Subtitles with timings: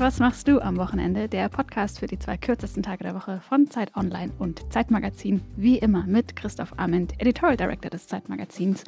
[0.00, 1.28] was machst du am Wochenende?
[1.28, 5.42] Der Podcast für die zwei kürzesten Tage der Woche von Zeit Online und Zeitmagazin.
[5.56, 8.82] Wie immer mit Christoph Ament, Editorial Director des Zeitmagazins.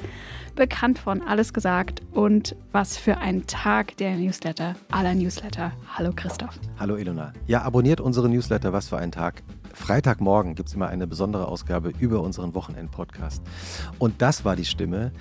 [0.55, 5.71] Bekannt von Alles gesagt und was für ein Tag der Newsletter aller Newsletter.
[5.95, 6.59] Hallo Christoph.
[6.79, 7.31] Hallo Ilona.
[7.45, 9.43] Ja, abonniert unsere Newsletter, was für ein Tag.
[9.71, 13.43] Freitagmorgen gibt es immer eine besondere Ausgabe über unseren Wochenend-Podcast.
[13.99, 15.11] Und das war die Stimme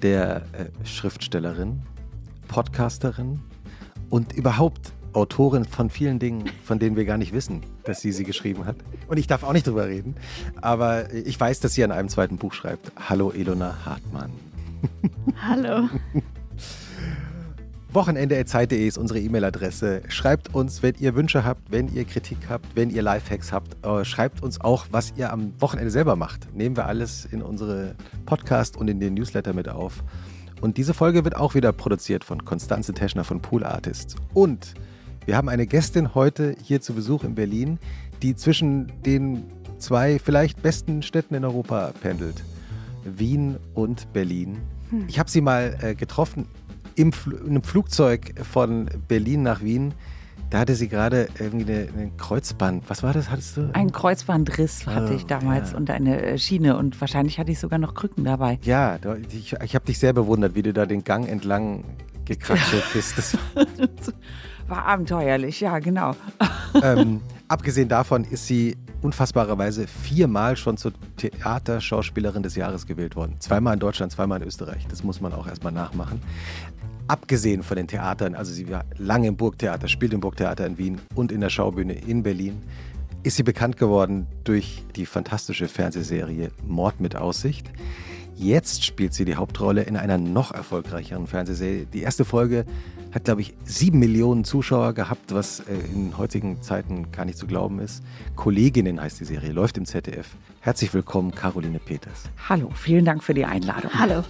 [0.00, 1.82] der äh, Schriftstellerin,
[2.46, 3.40] Podcasterin
[4.10, 8.24] und überhaupt Autorin von vielen Dingen, von denen wir gar nicht wissen, dass sie sie
[8.24, 8.76] geschrieben hat.
[9.08, 10.14] Und ich darf auch nicht drüber reden.
[10.60, 12.92] Aber ich weiß, dass sie an einem zweiten Buch schreibt.
[13.08, 14.30] Hallo Ilona Hartmann.
[15.42, 15.88] Hallo.
[17.92, 20.02] Wochenende.zeit.de ist unsere E-Mail-Adresse.
[20.08, 23.84] Schreibt uns, wenn ihr Wünsche habt, wenn ihr Kritik habt, wenn ihr Lifehacks habt.
[23.84, 26.54] Äh, schreibt uns auch, was ihr am Wochenende selber macht.
[26.54, 30.04] Nehmen wir alles in unsere Podcast und in den Newsletter mit auf.
[30.60, 34.14] Und diese Folge wird auch wieder produziert von Konstanze Teschner von Pool Artists.
[34.34, 34.74] Und
[35.26, 37.78] wir haben eine Gästin heute hier zu Besuch in Berlin,
[38.22, 39.44] die zwischen den
[39.78, 42.42] zwei vielleicht besten Städten in Europa pendelt.
[43.04, 44.58] Wien und Berlin.
[44.90, 45.04] Hm.
[45.08, 46.46] Ich habe sie mal äh, getroffen
[46.94, 49.94] im Fl in einem Flugzeug von Berlin nach Wien.
[50.50, 52.82] Da hatte sie gerade irgendwie eine, eine, Kreuzband.
[52.88, 53.30] Was war das?
[53.30, 53.70] Hattest du?
[53.72, 55.76] Ein Kreuzbandriss hatte oh, ich damals ja.
[55.76, 58.58] und eine äh, Schiene und wahrscheinlich hatte ich sogar noch Krücken dabei.
[58.62, 58.98] Ja,
[59.32, 61.84] ich, ich habe dich sehr bewundert, wie du da den Gang entlang
[62.24, 63.16] gekraxelt bist.
[64.70, 66.14] War abenteuerlich, ja, genau.
[66.80, 73.34] Ähm, abgesehen davon ist sie unfassbarerweise viermal schon zur Theaterschauspielerin des Jahres gewählt worden.
[73.40, 74.86] Zweimal in Deutschland, zweimal in Österreich.
[74.88, 76.22] Das muss man auch erstmal nachmachen.
[77.08, 81.00] Abgesehen von den Theatern, also sie war lange im Burgtheater, spielt im Burgtheater in Wien
[81.16, 82.62] und in der Schaubühne in Berlin,
[83.24, 87.68] ist sie bekannt geworden durch die fantastische Fernsehserie Mord mit Aussicht.
[88.36, 91.86] Jetzt spielt sie die Hauptrolle in einer noch erfolgreicheren Fernsehserie.
[91.92, 92.64] Die erste Folge
[93.12, 97.46] hat, glaube ich, sieben Millionen Zuschauer gehabt, was äh, in heutigen Zeiten gar nicht zu
[97.46, 98.02] glauben ist.
[98.36, 100.28] Kolleginnen heißt die Serie, läuft im ZDF.
[100.60, 102.24] Herzlich willkommen, Caroline Peters.
[102.48, 103.90] Hallo, vielen Dank für die Einladung.
[103.94, 104.24] Hallo.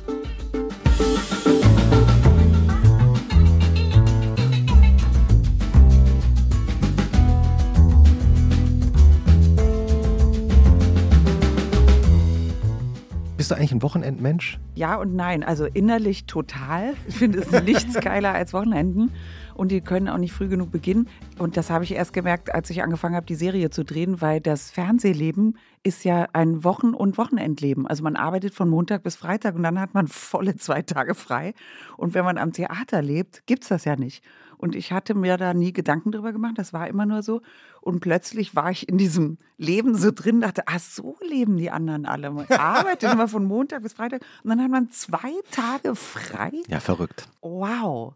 [13.51, 14.61] Bist du eigentlich ein Wochenendmensch?
[14.77, 15.43] Ja und nein.
[15.43, 16.95] Also innerlich total.
[17.09, 19.11] Ich finde es nichts geiler als Wochenenden.
[19.57, 21.09] Und die können auch nicht früh genug beginnen.
[21.37, 24.41] Und das habe ich erst gemerkt, als ich angefangen habe, die Serie zu drehen, weil
[24.41, 27.89] das Fernsehleben ist ja ein Wochen- und Wochenendleben.
[27.89, 31.55] Also man arbeitet von Montag bis Freitag und dann hat man volle zwei Tage frei.
[31.97, 34.23] Und wenn man am Theater lebt, gibt es das ja nicht.
[34.61, 36.59] Und ich hatte mir da nie Gedanken drüber gemacht.
[36.59, 37.41] Das war immer nur so.
[37.81, 42.05] Und plötzlich war ich in diesem Leben so drin, dachte, ach, so leben die anderen
[42.05, 42.31] alle.
[42.31, 44.21] Man arbeitet immer von Montag bis Freitag.
[44.45, 46.53] Und dann hat man zwei Tage frei.
[46.69, 47.27] Ja, verrückt.
[47.41, 48.13] Wow.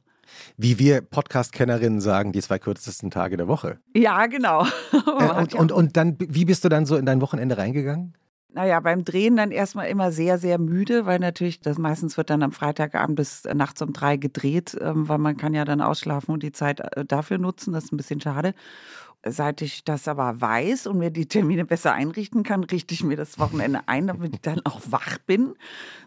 [0.59, 3.79] Wie wir Podcast-Kennerinnen sagen, die zwei kürzesten Tage der Woche.
[3.95, 4.67] Ja, genau.
[4.93, 8.15] Äh, und, und, und dann, wie bist du dann so in dein Wochenende reingegangen?
[8.55, 12.45] Naja, beim Drehen dann erstmal immer sehr, sehr müde, weil natürlich das meistens wird dann
[12.45, 16.45] am Freitagabend bis nachts um drei gedreht, ähm, weil man kann ja dann ausschlafen und
[16.45, 17.73] die Zeit äh, dafür nutzen.
[17.73, 18.55] Das ist ein bisschen schade.
[19.27, 23.17] Seit ich das aber weiß und mir die Termine besser einrichten kann, richte ich mir
[23.17, 25.55] das Wochenende ein, damit ich dann auch wach bin,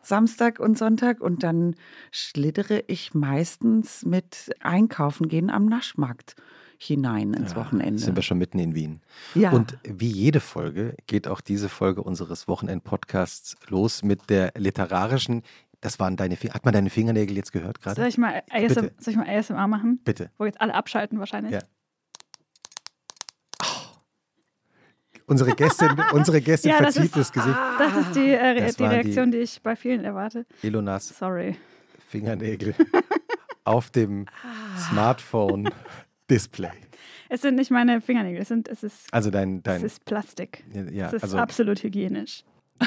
[0.02, 1.20] Samstag und Sonntag.
[1.20, 1.76] Und dann
[2.12, 6.36] schlittere ich meistens mit Einkaufen gehen am Naschmarkt
[6.78, 8.00] hinein ins ja, Wochenende.
[8.00, 9.02] Sind wir schon mitten in Wien.
[9.36, 9.52] Ja.
[9.52, 15.44] Und wie jede Folge geht auch diese Folge unseres Wochenend-Podcasts los mit der literarischen.
[15.82, 16.54] Das waren deine Finger.
[16.54, 18.02] Hat man deine Fingernägel jetzt gehört gerade?
[18.02, 20.00] Soll ich mal, ASM, soll ich mal ASMR machen?
[20.04, 20.32] Bitte.
[20.38, 21.54] Wo jetzt alle abschalten wahrscheinlich.
[21.54, 21.60] Ja.
[23.62, 23.66] Oh.
[25.28, 27.58] Unsere Gästin, unsere Gästin ja, verzieht das, ist, das Gesicht.
[27.80, 30.46] Das ist die, äh, das die Reaktion, die, die, ich bei vielen erwarte.
[30.64, 31.58] Elonas Sorry.
[32.08, 32.74] Fingernägel
[33.68, 34.80] auf dem ah.
[34.90, 35.70] Smartphone
[36.30, 36.72] Display.
[37.30, 40.64] Es sind nicht meine Fingernägel, es, sind, es, ist, also dein, dein, es ist Plastik.
[40.92, 42.44] Ja, es ist also, absolut hygienisch.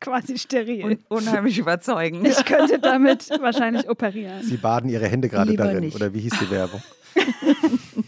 [0.00, 0.84] Quasi steril.
[0.84, 2.26] Und unheimlich überzeugend.
[2.26, 4.42] Ich könnte damit wahrscheinlich operieren.
[4.42, 5.96] Sie baden Ihre Hände gerade darin, nicht.
[5.96, 6.80] oder wie hieß die Werbung?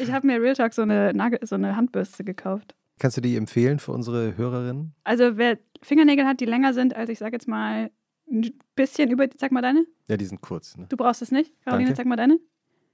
[0.00, 2.74] ich habe mir Real Talk so eine, Nagel, so eine Handbürste gekauft.
[3.00, 4.94] Kannst du die empfehlen für unsere Hörerinnen?
[5.02, 7.90] Also wer Fingernägel hat, die länger sind als ich sage jetzt mal
[8.30, 9.86] ein bisschen über, sag mal deine.
[10.08, 10.76] Ja, die sind kurz.
[10.76, 10.86] Ne?
[10.88, 11.52] Du brauchst es nicht.
[11.64, 11.96] Caroline, Danke.
[11.96, 12.38] sag mal deine.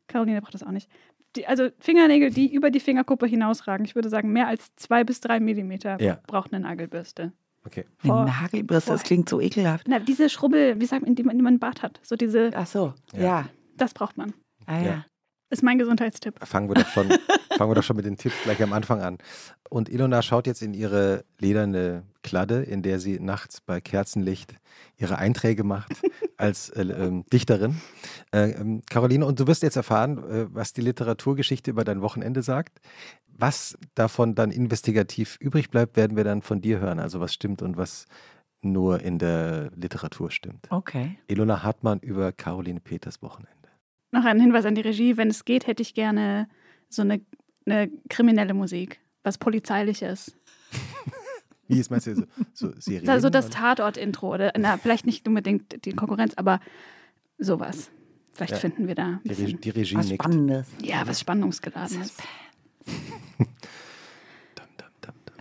[0.06, 0.88] Caroline braucht das auch nicht.
[1.36, 3.84] Die, also Fingernägel, die über die Fingerkuppe hinausragen.
[3.84, 6.18] Ich würde sagen, mehr als zwei bis drei Millimeter ja.
[6.26, 7.32] braucht eine Nagelbürste.
[7.64, 7.84] Okay.
[7.98, 9.86] Vor, eine Nagelbürste, das klingt so ekelhaft.
[9.88, 12.00] Na, diese Schrubbel, wie sagt man, die man, die man im Bart hat.
[12.02, 12.50] So diese.
[12.54, 13.22] Ach so, ja.
[13.22, 13.48] ja.
[13.76, 14.32] Das braucht man.
[14.66, 14.84] Ah ja.
[14.84, 15.04] ja.
[15.50, 16.34] Ist mein Gesundheitstipp.
[16.44, 17.08] Fangen wir doch schon,
[17.58, 19.18] fangen wir doch schon mit den Tipps gleich am Anfang an.
[19.68, 24.54] Und Ilona schaut jetzt in ihre lederne Kladde, in der sie nachts bei Kerzenlicht
[24.96, 25.92] ihre Einträge macht
[26.36, 27.80] als äh, ähm, Dichterin.
[28.32, 32.42] Äh, ähm, Caroline, und du wirst jetzt erfahren, äh, was die Literaturgeschichte über dein Wochenende
[32.42, 32.80] sagt.
[33.26, 37.00] Was davon dann investigativ übrig bleibt, werden wir dann von dir hören.
[37.00, 38.06] Also was stimmt und was
[38.62, 40.66] nur in der Literatur stimmt.
[40.70, 41.18] Okay.
[41.26, 43.59] Ilona Hartmann über Caroline Peters Wochenende.
[44.12, 45.16] Noch ein Hinweis an die Regie.
[45.16, 46.48] Wenn es geht, hätte ich gerne
[46.88, 47.20] so eine,
[47.66, 49.00] eine kriminelle Musik.
[49.22, 50.32] Was Polizeiliches.
[51.68, 53.08] Wie ist meinst du so, so Serien?
[53.08, 53.50] Also das?
[53.50, 54.34] Tatort-Intro.
[54.34, 56.60] Oder na, vielleicht nicht unbedingt die Konkurrenz, aber
[57.38, 57.90] sowas.
[58.32, 58.58] Vielleicht Ja.
[58.58, 60.22] finden wir da ein Die, die Regie Was nickt.
[60.24, 60.66] Spannendes.
[60.82, 62.16] Ja, was Spannungsgeladenes.
[62.86, 62.96] Dum,
[64.76, 65.34] dum, dum.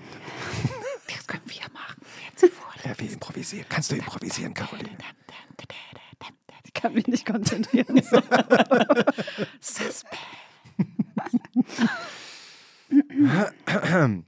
[1.08, 2.02] Das können wir machen.
[2.36, 2.74] Vor.
[2.84, 3.66] Ja, wir improvisieren.
[3.70, 4.90] Kannst du improvisieren, Caroline?
[6.70, 8.00] Ich kann mich nicht konzentrieren.
[9.60, 10.06] Suspense.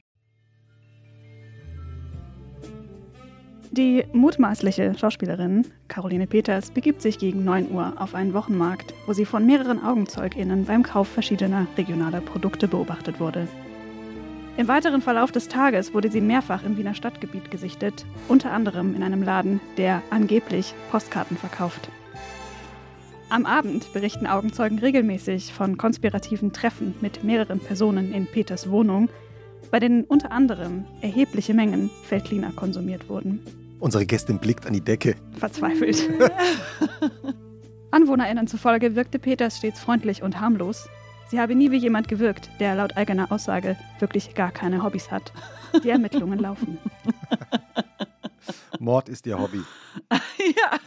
[3.69, 9.25] Die mutmaßliche Schauspielerin Caroline Peters begibt sich gegen 9 Uhr auf einen Wochenmarkt, wo sie
[9.25, 13.47] von mehreren AugenzeugInnen beim Kauf verschiedener regionaler Produkte beobachtet wurde.
[14.57, 19.03] Im weiteren Verlauf des Tages wurde sie mehrfach im Wiener Stadtgebiet gesichtet, unter anderem in
[19.03, 21.91] einem Laden, der angeblich Postkarten verkauft.
[23.31, 29.07] Am Abend berichten Augenzeugen regelmäßig von konspirativen Treffen mit mehreren Personen in Peters Wohnung,
[29.71, 33.39] bei denen unter anderem erhebliche Mengen Feldliner konsumiert wurden.
[33.79, 35.15] Unsere Gästin blickt an die Decke.
[35.39, 36.09] Verzweifelt.
[37.91, 40.89] AnwohnerInnen zufolge wirkte Peters stets freundlich und harmlos.
[41.29, 45.31] Sie habe nie wie jemand gewirkt, der laut eigener Aussage wirklich gar keine Hobbys hat.
[45.85, 46.79] Die Ermittlungen laufen.
[48.77, 49.61] Mord ist ihr Hobby.
[50.57, 50.79] Ja,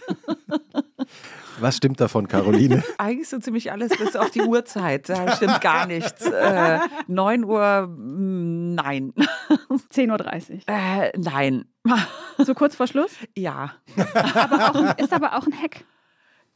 [1.61, 2.83] Was stimmt davon, Caroline?
[2.99, 5.09] eigentlich so ziemlich alles bis auf die Uhrzeit.
[5.09, 6.27] Da stimmt gar nichts.
[6.27, 9.13] Äh, 9 Uhr, mm, nein.
[9.93, 10.59] 10.30 Uhr.
[10.67, 11.65] Äh, nein.
[12.39, 13.13] So kurz vor Schluss?
[13.37, 13.73] Ja.
[14.35, 15.85] Aber auch ein, ist aber auch ein Hack.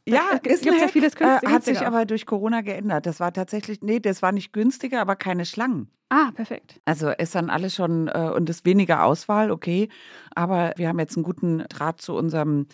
[0.07, 1.43] Ja, Es ist gibt ja vieles günstiger.
[1.51, 3.05] äh, Hat sich aber durch Corona geändert.
[3.05, 5.89] Das war tatsächlich, nee, das war nicht günstiger, aber keine Schlangen.
[6.09, 6.81] Ah, perfekt.
[6.85, 9.89] Also ist dann alles schon, äh, und ist weniger Auswahl, okay.
[10.33, 12.65] Aber wir haben jetzt einen guten Draht zu unserem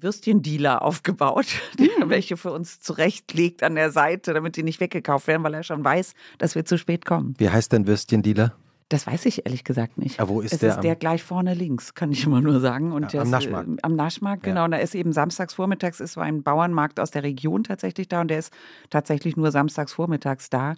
[0.00, 1.46] Würstchendealer aufgebaut,
[1.78, 5.62] der welche für uns zurechtlegt an der Seite, damit die nicht weggekauft werden, weil er
[5.62, 7.34] schon weiß, dass wir zu spät kommen.
[7.38, 8.54] Wie heißt dein Würstchendealer?
[8.90, 10.18] Das weiß ich ehrlich gesagt nicht.
[10.18, 12.58] Ah, wo ist es der ist am- der gleich vorne links, kann ich immer nur
[12.60, 12.92] sagen.
[12.92, 13.68] Und Ja, am das, Naschmarkt.
[13.68, 14.60] äh, Am Naschmarkt, genau.
[14.60, 14.64] Ja.
[14.64, 18.22] Und da ist eben samstags vormittags ist so ein Bauernmarkt aus der Region tatsächlich da
[18.22, 18.50] und der ist
[18.88, 20.74] tatsächlich nur samstags vormittags da.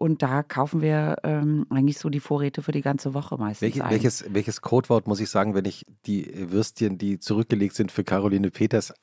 [0.00, 3.84] Und da kaufen wir ähm, eigentlich so die Vorräte für die ganze Woche meistens Welche,
[3.84, 3.90] ein.
[3.90, 8.50] welches, welches Codewort muss ich sagen, wenn ich die Würstchen, die zurückgelegt sind für Caroline
[8.50, 8.94] Peters,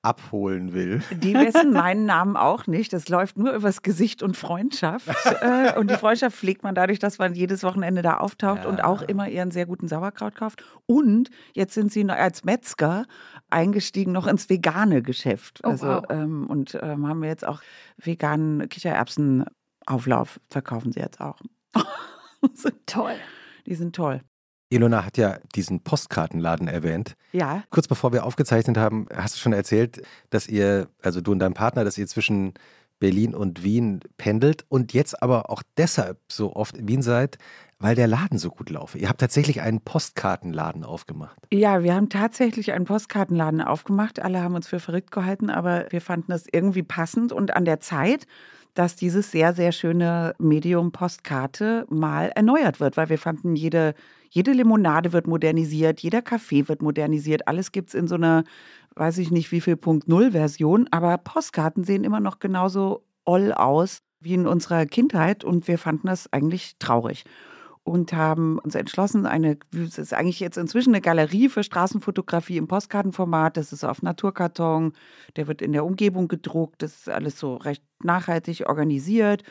[0.00, 1.02] abholen will?
[1.10, 2.94] Die wissen meinen Namen auch nicht.
[2.94, 5.08] Das läuft nur übers Gesicht und Freundschaft.
[5.42, 9.00] Äh, und die Freundschaft pflegt man dadurch, dass man jedes Wochenende da auftaucht und auch
[9.00, 10.64] immer ihren sehr guten Sauerkraut kauft.
[10.86, 13.06] Und jetzt sind sie als Metzger
[13.48, 15.60] eingestiegen noch ins vegane Geschäft.
[15.64, 16.04] Oh, also wow.
[16.10, 17.62] ähm, und ähm, haben wir jetzt auch
[17.96, 18.68] veganen
[19.86, 21.38] Kichererbsenauflauf verkaufen sie jetzt auch.
[22.86, 23.16] Toll.
[23.66, 24.22] die sind toll.
[24.70, 27.16] Ilona hat ja diesen Postkartenladen erwähnt.
[27.32, 31.40] Ja, Kurz bevor wir aufgezeichnet haben, hast du schon erzählt, dass ihr, also du und
[31.40, 32.54] dein Partner, dass ihr zwischen
[33.00, 37.38] Berlin und Wien pendelt und jetzt aber auch deshalb so oft in Wien seid,
[37.80, 38.98] weil der Laden so gut laufe.
[38.98, 41.38] Ihr habt tatsächlich einen Postkartenladen aufgemacht.
[41.50, 44.20] Ja, wir haben tatsächlich einen Postkartenladen aufgemacht.
[44.20, 47.80] Alle haben uns für verrückt gehalten, aber wir fanden das irgendwie passend und an der
[47.80, 48.26] Zeit,
[48.74, 53.94] dass dieses sehr, sehr schöne Medium Postkarte mal erneuert wird, weil wir fanden, jede,
[54.28, 58.44] jede Limonade wird modernisiert, jeder Kaffee wird modernisiert, alles gibt es in so einer,
[58.94, 63.52] weiß ich nicht wie viel Punkt Null Version, aber Postkarten sehen immer noch genauso oll
[63.52, 67.24] aus wie in unserer Kindheit und wir fanden das eigentlich traurig
[67.82, 72.68] und haben uns entschlossen, eine, es ist eigentlich jetzt inzwischen eine Galerie für Straßenfotografie im
[72.68, 73.56] Postkartenformat.
[73.56, 74.92] Das ist auf Naturkarton,
[75.36, 76.82] der wird in der Umgebung gedruckt.
[76.82, 79.42] Das ist alles so recht nachhaltig organisiert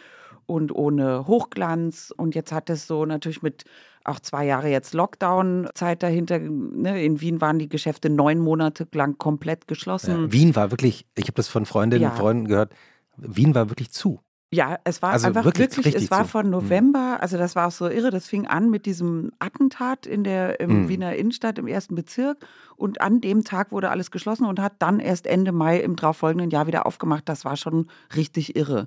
[0.46, 2.14] und ohne Hochglanz.
[2.16, 3.66] Und jetzt hat es so natürlich mit
[4.04, 6.40] auch zwei Jahre jetzt Lockdown-Zeit dahinter.
[6.40, 7.04] Ne?
[7.04, 10.24] In Wien waren die Geschäfte neun Monate lang komplett geschlossen.
[10.24, 12.12] Ja, Wien war wirklich, ich habe das von Freundinnen Ja.
[12.12, 12.74] und Freunden gehört,
[13.18, 14.22] Wien war wirklich zu.
[14.52, 16.30] Ja, es war Also einfach wirklich wirklich, es war so.
[16.30, 16.52] von Mhm.
[16.52, 20.60] November, also das war auch so irre, das fing an mit diesem Attentat in der
[20.60, 20.90] im Mhm.
[20.90, 22.38] Wiener Innenstadt im ersten Bezirk
[22.76, 26.50] und an dem Tag wurde alles geschlossen und hat dann erst Ende Mai im darauffolgenden
[26.50, 27.30] Jahr wieder aufgemacht.
[27.30, 28.86] Das war schon richtig irre.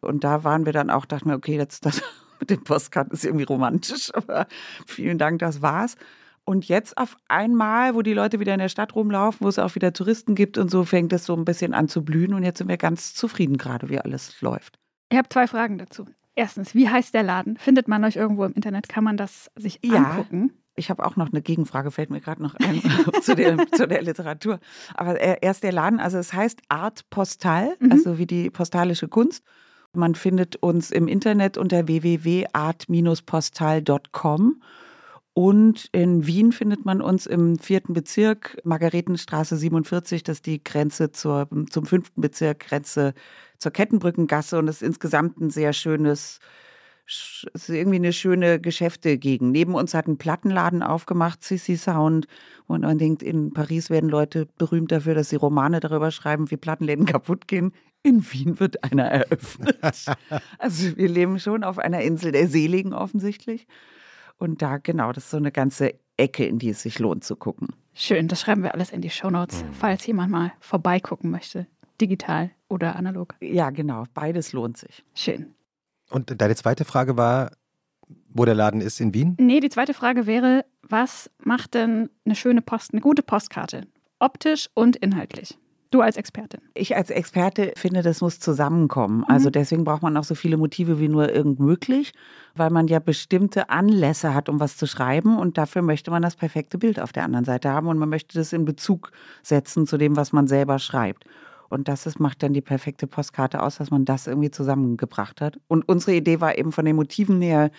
[0.00, 2.02] Und da waren wir dann auch, dachten wir, okay, das, das
[2.40, 4.48] mit den Postkarten ist irgendwie romantisch, aber
[4.86, 5.94] vielen Dank, das war's.
[6.44, 9.74] Und jetzt auf einmal, wo die Leute wieder in der Stadt rumlaufen, wo es auch
[9.76, 12.34] wieder Touristen gibt und so, fängt es so ein bisschen an zu blühen.
[12.34, 14.78] Und jetzt sind wir ganz zufrieden gerade, wie alles läuft.
[15.10, 16.06] Ich habe zwei Fragen dazu.
[16.34, 17.56] Erstens, wie heißt der Laden?
[17.56, 18.88] Findet man euch irgendwo im Internet?
[18.88, 20.10] Kann man das sich Ja.
[20.10, 20.52] angucken?
[20.78, 22.82] Ich habe auch noch eine Gegenfrage, fällt mir gerade noch ein
[23.22, 24.60] zu, der, zu der Literatur.
[24.94, 27.92] Aber erst der Laden, also es heißt Art Postal, Mhm.
[27.92, 29.42] also wie die postalische Kunst.
[29.94, 34.62] Man findet uns im Internet unter www.art-postal.com.
[35.38, 41.12] Und in Wien findet man uns im vierten Bezirk, Margaretenstraße 47, das ist die Grenze
[41.12, 43.12] zur, zum fünften Bezirk, Grenze
[43.58, 44.58] zur Kettenbrückengasse.
[44.58, 46.38] Und es ist insgesamt ein sehr schönes,
[47.06, 49.52] sch- es ist irgendwie eine schöne Geschäftegegend.
[49.52, 52.26] Neben uns hat ein Plattenladen aufgemacht, Sissy Sound.
[52.66, 56.56] Und man denkt, in Paris werden Leute berühmt dafür, dass sie Romane darüber schreiben, wie
[56.56, 57.72] Plattenläden kaputt gehen.
[58.02, 59.76] In Wien wird einer eröffnet.
[60.58, 63.66] also wir leben schon auf einer Insel der Seligen offensichtlich.
[64.38, 67.36] Und da, genau, das ist so eine ganze Ecke, in die es sich lohnt zu
[67.36, 67.68] gucken.
[67.94, 71.66] Schön, das schreiben wir alles in die Shownotes, falls jemand mal vorbeigucken möchte.
[72.00, 73.34] Digital oder analog.
[73.40, 75.04] Ja, genau, beides lohnt sich.
[75.14, 75.54] Schön.
[76.10, 77.52] Und deine zweite Frage war,
[78.28, 79.36] wo der Laden ist in Wien?
[79.40, 83.86] Nee, die zweite Frage wäre, was macht denn eine schöne Post, eine gute Postkarte?
[84.18, 85.58] Optisch und inhaltlich.
[85.96, 86.60] Du als Expertin.
[86.74, 89.24] Ich als Experte finde, das muss zusammenkommen.
[89.28, 92.12] Also deswegen braucht man auch so viele Motive wie nur irgend möglich,
[92.54, 95.38] weil man ja bestimmte Anlässe hat, um was zu schreiben.
[95.38, 98.36] Und dafür möchte man das perfekte Bild auf der anderen Seite haben und man möchte
[98.36, 99.10] das in Bezug
[99.42, 101.24] setzen zu dem, was man selber schreibt.
[101.70, 105.58] Und das ist, macht dann die perfekte Postkarte aus, dass man das irgendwie zusammengebracht hat.
[105.66, 107.70] Und unsere Idee war eben von den Motiven her,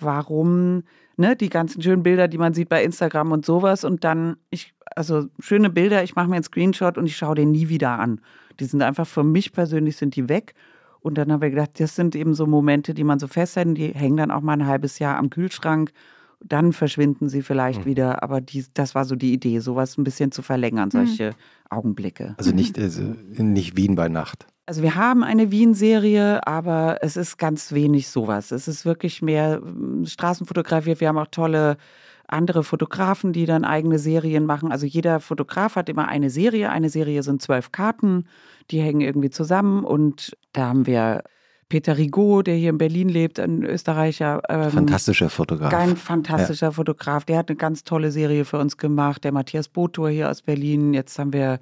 [0.00, 0.82] warum
[1.16, 3.84] ne, die ganzen schönen Bilder, die man sieht bei Instagram und sowas.
[3.84, 7.50] Und dann, ich, also schöne Bilder, ich mache mir einen Screenshot und ich schaue den
[7.50, 8.20] nie wieder an.
[8.60, 10.54] Die sind einfach für mich persönlich sind die weg.
[11.00, 13.88] Und dann haben wir gedacht, das sind eben so Momente, die man so festhält, die
[13.88, 15.92] hängen dann auch mal ein halbes Jahr am Kühlschrank.
[16.40, 18.22] Dann verschwinden sie vielleicht wieder.
[18.22, 21.32] Aber die, das war so die Idee, sowas ein bisschen zu verlängern, solche
[21.68, 22.34] Augenblicke.
[22.38, 24.46] Also nicht, also nicht Wien bei Nacht.
[24.66, 28.52] Also wir haben eine Wien-Serie, aber es ist ganz wenig sowas.
[28.52, 31.00] Es ist wirklich mehr ähm, straßenfotografiert.
[31.00, 31.78] Wir haben auch tolle
[32.26, 34.70] andere Fotografen, die dann eigene Serien machen.
[34.70, 36.70] Also jeder Fotograf hat immer eine Serie.
[36.70, 38.26] Eine Serie sind zwölf Karten,
[38.70, 39.84] die hängen irgendwie zusammen.
[39.84, 41.24] Und da haben wir
[41.68, 44.40] Peter Rigaud, der hier in Berlin lebt, ein Österreicher.
[44.48, 45.72] ähm, Fantastischer Fotograf.
[45.74, 47.24] ein fantastischer Fotograf.
[47.24, 49.24] Der hat eine ganz tolle Serie für uns gemacht.
[49.24, 50.94] Der Matthias Botor hier aus Berlin.
[50.94, 51.58] Jetzt haben wir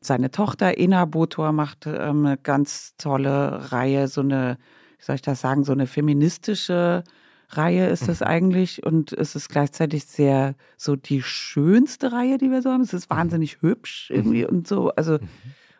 [0.00, 4.58] seine Tochter Ena Botor macht ähm, eine ganz tolle Reihe, so eine,
[4.98, 7.04] wie soll ich das sagen, so eine feministische
[7.50, 12.62] Reihe ist es eigentlich und es ist gleichzeitig sehr so die schönste Reihe, die wir
[12.62, 12.82] so haben.
[12.82, 14.90] Es ist wahnsinnig hübsch irgendwie und so.
[14.90, 15.18] Also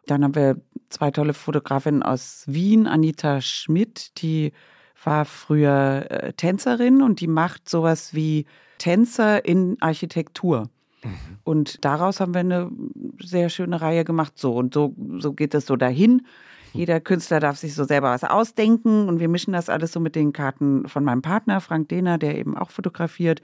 [0.06, 0.56] dann haben wir
[0.90, 4.52] zwei tolle Fotografinnen aus Wien, Anita Schmidt, die
[5.02, 8.46] war früher äh, Tänzerin und die macht sowas wie
[8.78, 10.70] Tänzer in Architektur.
[11.44, 12.70] Und daraus haben wir eine
[13.22, 14.34] sehr schöne Reihe gemacht.
[14.36, 16.26] So und so, so geht es so dahin.
[16.72, 20.16] Jeder Künstler darf sich so selber was ausdenken und wir mischen das alles so mit
[20.16, 23.42] den Karten von meinem Partner Frank Dehner, der eben auch fotografiert.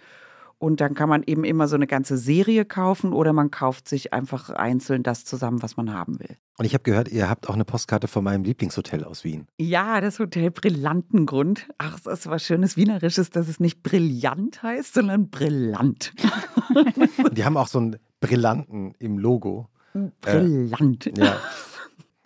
[0.61, 4.13] Und dann kann man eben immer so eine ganze Serie kaufen oder man kauft sich
[4.13, 6.37] einfach einzeln das zusammen, was man haben will.
[6.59, 9.47] Und ich habe gehört, ihr habt auch eine Postkarte von meinem Lieblingshotel aus Wien.
[9.59, 11.67] Ja, das Hotel Brillantengrund.
[11.79, 16.13] Ach, das ist was Schönes Wienerisches, dass es nicht brillant heißt, sondern brillant.
[17.33, 19.71] Die haben auch so einen Brillanten im Logo.
[20.21, 21.11] Brillant.
[21.17, 21.39] Ja,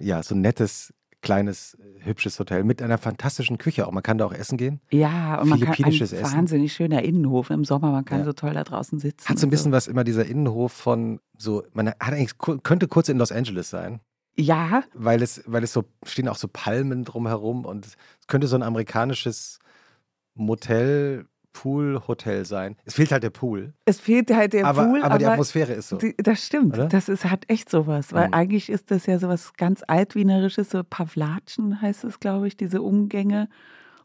[0.01, 0.93] ja so ein nettes,
[1.25, 3.91] kleines, hübsches Hotel mit einer fantastischen Küche auch.
[3.93, 4.81] Man kann da auch essen gehen.
[4.93, 6.23] Ja, und man kann ein Essen.
[6.23, 7.91] wahnsinnig schöner Innenhof im Sommer.
[7.91, 8.25] Man kann Ja.
[8.27, 9.29] so toll da draußen sitzen.
[9.29, 13.09] Hat so ein bisschen was immer dieser Innenhof von so, man hat eigentlich, könnte kurz
[13.09, 14.01] in Los Angeles sein.
[14.37, 17.95] Ja, weil es, weil es so, stehen auch so Palmen drumherum und es
[18.27, 19.59] könnte so ein amerikanisches
[20.35, 22.77] Motel, Pool, Hotel sein.
[22.85, 25.89] Es fehlt halt der Pool, es fehlt halt der aber, Pool, aber die Atmosphäre ist
[25.89, 25.97] so.
[25.97, 26.75] Die, das stimmt.
[26.75, 26.89] Oder?
[26.89, 28.13] Das ist, hat echt sowas.
[28.13, 28.35] Weil Mhm.
[28.35, 33.49] eigentlich ist das ja sowas ganz altwienerisches, so Pavlatschen heißt es, glaube ich, diese Umgänge.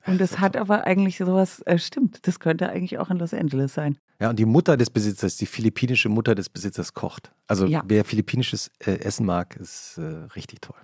[0.05, 3.73] Und es hat aber eigentlich sowas, äh, stimmt, das könnte eigentlich auch in Los Angeles
[3.73, 3.97] sein.
[4.21, 7.31] Ja, und die Mutter des Besitzers, die philippinische Mutter des Besitzers kocht.
[7.47, 7.83] Also Ja.
[7.85, 10.01] wer philippinisches äh, Essen mag, ist äh,
[10.35, 10.77] richtig toll.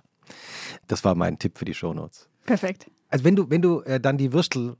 [0.86, 2.28] Das war mein Tipp für die Shownotes.
[2.44, 2.90] Perfekt.
[3.08, 4.76] Also wenn du, wenn du äh, dann die Würstel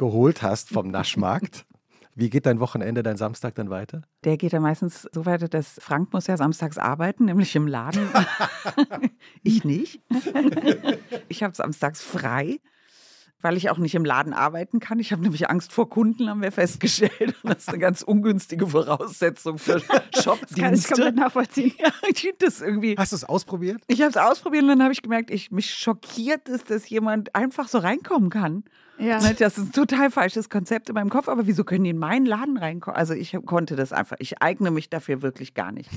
[0.00, 1.66] geholt hast vom Naschmarkt,
[2.14, 4.00] wie geht dein Wochenende, dein Samstag dann weiter?
[4.24, 8.08] Der geht ja meistens so weiter, dass Frank muss ja samstags arbeiten, nämlich im Laden.
[9.42, 10.00] ich nicht.
[11.28, 12.60] ich habe samstags frei,
[13.42, 14.98] weil ich auch nicht im Laden arbeiten kann.
[14.98, 17.34] Ich habe nämlich Angst vor Kunden, haben wir festgestellt.
[17.42, 20.88] Und das ist eine ganz ungünstige Voraussetzung für Das kann ich Shopdienste.
[20.94, 21.72] komplett nachvollziehen.
[21.78, 22.96] Ja, ich finde das irgendwie.
[22.98, 23.82] Hast du es ausprobiert?
[23.86, 27.34] Ich habe es ausprobiert und dann habe ich gemerkt, ich, mich schockiert ist, dass jemand
[27.34, 28.64] einfach so reinkommen kann.
[28.98, 29.18] Ja.
[29.20, 31.98] Ne, Das ist ein total falsches Konzept in meinem Kopf, aber wieso können die in
[31.98, 32.96] meinen Laden reinkommen?
[32.98, 35.88] Also ich konnte das einfach, ich eigne mich dafür wirklich gar nicht.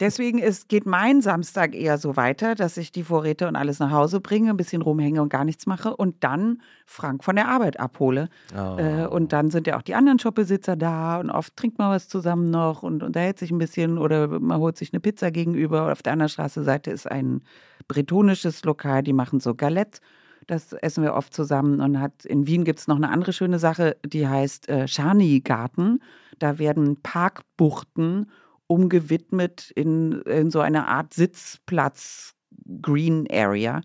[0.00, 3.90] Deswegen ist, geht mein Samstag eher so weiter, dass ich die Vorräte und alles nach
[3.90, 7.80] Hause bringe, ein bisschen rumhänge und gar nichts mache und dann Frank von der Arbeit
[7.80, 8.28] abhole.
[8.54, 8.78] Oh.
[8.78, 12.08] Äh, und dann sind ja auch die anderen Shopbesitzer da und oft trinkt man was
[12.08, 15.92] zusammen noch und unterhält sich ein bisschen oder man holt sich eine Pizza gegenüber.
[15.92, 17.42] Auf der anderen Straßenseite ist ein
[17.88, 20.00] bretonisches Lokal, die machen so Galette.
[20.46, 23.58] Das essen wir oft zusammen und hat in Wien gibt es noch eine andere schöne
[23.58, 26.00] Sache, die heißt äh, Schani-Garten.
[26.38, 28.30] Da werden Parkbuchten
[28.66, 32.34] umgewidmet in, in so eine Art Sitzplatz
[32.80, 33.82] Green Area.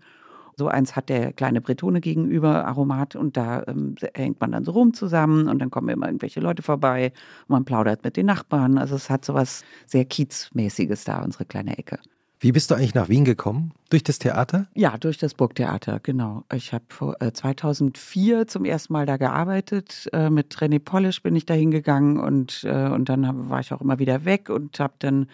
[0.56, 4.72] So eins hat der kleine Bretone gegenüber, Aromat, und da ähm, hängt man dann so
[4.72, 7.12] rum zusammen und dann kommen immer irgendwelche Leute vorbei
[7.46, 8.76] und man plaudert mit den Nachbarn.
[8.76, 11.98] Also es hat so was sehr Kiezmäßiges da, unsere kleine Ecke.
[12.42, 13.74] Wie bist du eigentlich nach Wien gekommen?
[13.90, 14.66] Durch das Theater?
[14.74, 16.44] Ja, durch das Burgtheater, genau.
[16.50, 20.08] Ich habe äh, 2004 zum ersten Mal da gearbeitet.
[20.14, 23.82] Äh, mit René Polish bin ich da hingegangen und, äh, und dann war ich auch
[23.82, 25.26] immer wieder weg und habe dann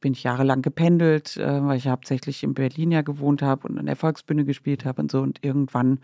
[0.00, 3.96] bin ich jahrelang gependelt, weil ich hauptsächlich in Berlin ja gewohnt habe und an der
[3.96, 5.20] Volksbühne gespielt habe und so.
[5.22, 6.00] Und irgendwann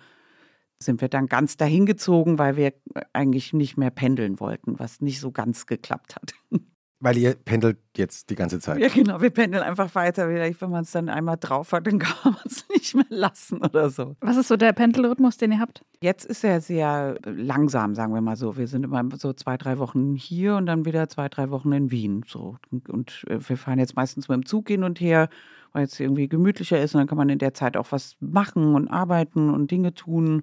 [0.78, 2.72] sind wir dann ganz dahin gezogen, weil wir
[3.12, 6.32] eigentlich nicht mehr pendeln wollten, was nicht so ganz geklappt hat.
[7.02, 8.78] Weil ihr pendelt jetzt die ganze Zeit.
[8.78, 10.28] Ja, genau, wir pendeln einfach weiter.
[10.28, 13.58] Vielleicht, wenn man es dann einmal drauf hat, dann kann man es nicht mehr lassen
[13.58, 14.16] oder so.
[14.20, 15.82] Was ist so der Pendelrhythmus, den ihr habt?
[16.02, 18.58] Jetzt ist er sehr langsam, sagen wir mal so.
[18.58, 21.90] Wir sind immer so zwei, drei Wochen hier und dann wieder zwei, drei Wochen in
[21.90, 22.22] Wien.
[22.28, 22.58] So.
[22.88, 25.30] Und wir fahren jetzt meistens mit dem Zug hin und her,
[25.72, 26.94] weil es irgendwie gemütlicher ist.
[26.94, 30.42] Und dann kann man in der Zeit auch was machen und arbeiten und Dinge tun.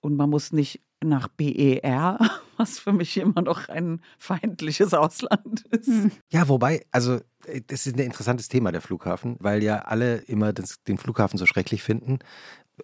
[0.00, 2.18] Und man muss nicht nach BER,
[2.56, 5.88] was für mich immer noch ein feindliches Ausland ist.
[5.88, 6.10] Hm.
[6.30, 7.20] Ja, wobei, also
[7.66, 11.46] das ist ein interessantes Thema, der Flughafen, weil ja alle immer das, den Flughafen so
[11.46, 12.18] schrecklich finden.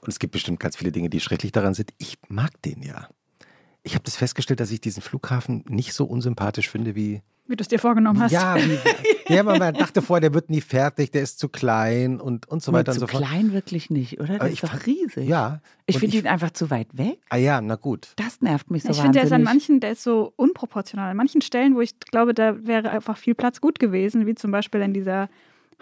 [0.00, 1.92] Und es gibt bestimmt ganz viele Dinge, die schrecklich daran sind.
[1.98, 3.08] Ich mag den ja.
[3.82, 7.22] Ich habe das festgestellt, dass ich diesen Flughafen nicht so unsympathisch finde wie.
[7.48, 8.30] Wie du es dir vorgenommen hast.
[8.32, 8.78] Ja, wie,
[9.34, 12.72] ja, man dachte vorher, der wird nie fertig, der ist zu klein und, und so
[12.72, 13.22] weiter und so fort.
[13.24, 14.38] Zu klein wirklich nicht, oder?
[14.38, 15.28] Der ist ich doch fand- riesig.
[15.28, 15.60] Ja.
[15.86, 17.18] Ich finde ihn einfach zu weit weg.
[17.30, 18.12] Ah ja, na gut.
[18.16, 21.10] Das nervt mich so ich finde, der ist an manchen, der ist so unproportional.
[21.10, 24.52] An manchen Stellen, wo ich glaube, da wäre einfach viel Platz gut gewesen, wie zum
[24.52, 25.28] Beispiel in dieser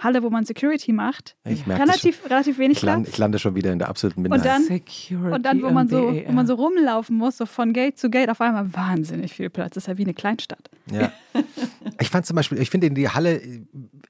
[0.02, 1.36] Halle, wo man Security macht.
[1.44, 3.12] Ich merke Relativ, relativ wenig Ich, land, Platz.
[3.14, 4.46] ich lande schon wieder in der absoluten Und Minderheit.
[4.46, 7.98] dann- Security Und dann, wo man, so, wo man so rumlaufen muss, so von Gate
[7.98, 9.74] zu Gate, auf einmal wahnsinnig viel Platz.
[9.74, 10.70] Das ist ja wie eine Kleinstadt.
[10.90, 11.12] Ja.
[12.00, 13.40] Ich fand zum Beispiel, ich finde in die Halle,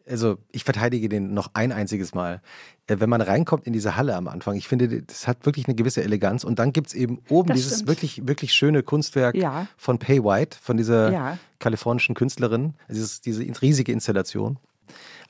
[0.09, 2.41] also ich verteidige den noch ein einziges Mal.
[2.87, 5.75] Äh, Wenn man reinkommt in diese Halle am Anfang, ich finde, das hat wirklich eine
[5.75, 6.45] gewisse Eleganz.
[6.45, 7.89] Und dann gibt es eben oben Das dieses stimmt.
[7.89, 9.67] wirklich, wirklich schöne Kunstwerk Ja.
[9.77, 11.39] von Pay White, von dieser Ja.
[11.59, 12.75] kalifornischen Künstlerin.
[12.89, 14.57] Es ist diese riesige Installation.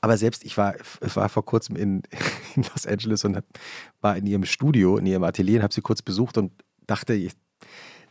[0.01, 2.03] Aber selbst ich war, war vor kurzem in,
[2.55, 3.41] in Los Angeles und
[4.01, 6.51] war in ihrem Studio, in ihrem Atelier und habe sie kurz besucht und
[6.87, 7.33] dachte, ich,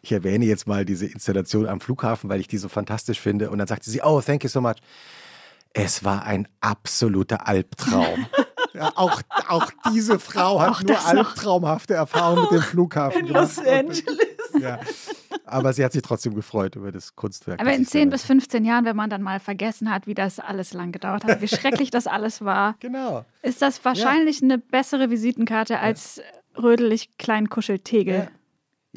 [0.01, 3.51] ich erwähne jetzt mal diese Installation am Flughafen, weil ich die so fantastisch finde.
[3.51, 4.77] Und dann sagte sie, oh, thank you so much.
[5.73, 8.27] Es war ein absoluter Albtraum.
[8.75, 13.57] ja, auch, auch diese Frau hat Auch nur albtraumhafte Erfahrungen mit dem Flughafen in Los
[13.57, 13.69] gemacht.
[13.69, 14.27] Angeles.
[14.61, 14.81] Ja.
[15.51, 17.61] Aber sie hat sich trotzdem gefreut über das Kunstwerk.
[17.61, 20.15] Aber in ich 10 da- bis 15 Jahren, wenn man dann mal vergessen hat, wie
[20.15, 23.25] das alles lang gedauert hat, wie schrecklich das alles war, Genau.
[23.43, 26.21] ist das wahrscheinlich eine bessere Visitenkarte als
[26.57, 28.15] rödelig klein Kuscheltegel.
[28.15, 28.29] Ja,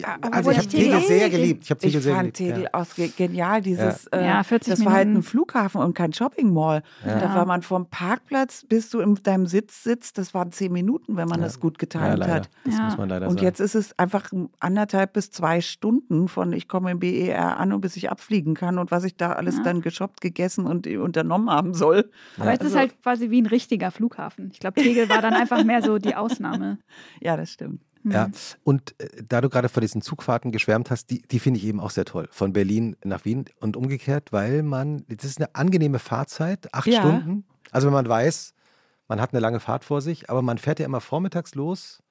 [0.01, 1.63] Aber also wo ich habe ich Tegel Tegel- sehr geliebt.
[1.65, 2.55] Ich habe Tegel Ich sehr fand geliebt.
[2.55, 2.69] Tegel ja.
[2.73, 3.61] auch ge- genial.
[3.61, 5.23] Dieses, äh, Ja, 40 das war halt ein Minuten.
[5.27, 6.81] Flughafen und kein Shopping Mall.
[7.05, 7.19] Ja.
[7.19, 10.17] Da war man vom Parkplatz, bis du in deinem Sitz sitzt.
[10.17, 12.33] Das waren zehn Minuten, wenn man das gut Ja, getimt leider.
[12.33, 12.49] hat.
[12.65, 12.85] Das Ja.
[12.85, 13.45] muss man leider Und sagen.
[13.45, 17.81] jetzt ist es einfach anderthalb bis zwei Stunden von ich komme im BER an und
[17.81, 19.63] bis ich abfliegen kann und was ich da alles Ja.
[19.63, 22.09] dann geshoppt, gegessen und unternommen haben soll.
[22.39, 24.49] Aber jetzt ist Also- halt quasi wie ein richtiger Flughafen.
[24.51, 26.79] Ich glaube, Tegel war dann einfach mehr so die Ausnahme.
[27.21, 27.79] Ja, das stimmt.
[28.11, 28.29] Ja,
[28.63, 31.79] und äh, da du gerade von diesen Zugfahrten geschwärmt hast, die, die finde ich eben
[31.79, 32.27] auch sehr toll.
[32.31, 36.99] Von Berlin nach Wien und umgekehrt, weil man, das ist eine angenehme Fahrzeit, acht Ja.
[36.99, 37.45] Stunden.
[37.71, 38.53] Also wenn man weiß,
[39.07, 42.02] man hat eine lange Fahrt vor sich, aber man fährt ja immer vormittags los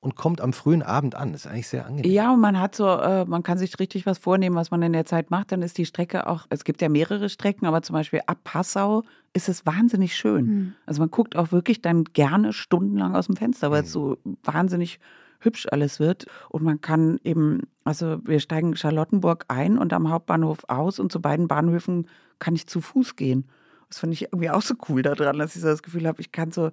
[0.00, 1.32] und kommt am frühen Abend an.
[1.32, 2.10] Das ist eigentlich sehr angenehm.
[2.10, 4.92] Ja, und man hat so, äh, man kann sich richtig was vornehmen, was man in
[4.92, 5.50] der Zeit macht.
[5.50, 9.02] Dann ist die Strecke auch, es gibt ja mehrere Strecken, aber zum Beispiel ab Passau
[9.32, 10.46] ist es wahnsinnig schön.
[10.46, 10.72] Hm.
[10.86, 15.00] Also man guckt auch wirklich dann gerne stundenlang aus dem Fenster, weil es so wahnsinnig
[15.40, 16.26] hübsch alles wird.
[16.48, 21.20] Und man kann eben, also wir steigen Charlottenburg ein und am Hauptbahnhof aus und zu
[21.20, 22.06] beiden Bahnhöfen
[22.38, 23.48] kann ich zu Fuß gehen.
[23.88, 26.30] Das fand ich irgendwie auch so cool daran, dass ich so das Gefühl habe, ich
[26.30, 26.70] kann so,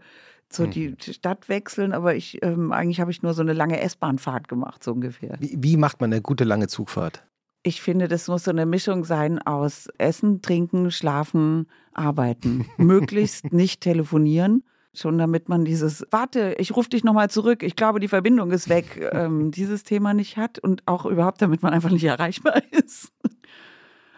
[0.55, 4.47] so die Stadt wechseln, aber ich ähm, eigentlich habe ich nur so eine lange S-Bahn-Fahrt
[4.47, 5.37] gemacht, so ungefähr.
[5.39, 7.25] Wie, wie macht man eine gute lange Zugfahrt?
[7.63, 12.67] Ich finde, das muss so eine Mischung sein aus Essen, Trinken, Schlafen, Arbeiten.
[12.77, 14.63] Möglichst nicht telefonieren.
[14.93, 18.69] Schon damit man dieses, warte, ich rufe dich nochmal zurück, ich glaube, die Verbindung ist
[18.69, 23.11] weg, ähm, dieses Thema nicht hat und auch überhaupt, damit man einfach nicht erreichbar ist.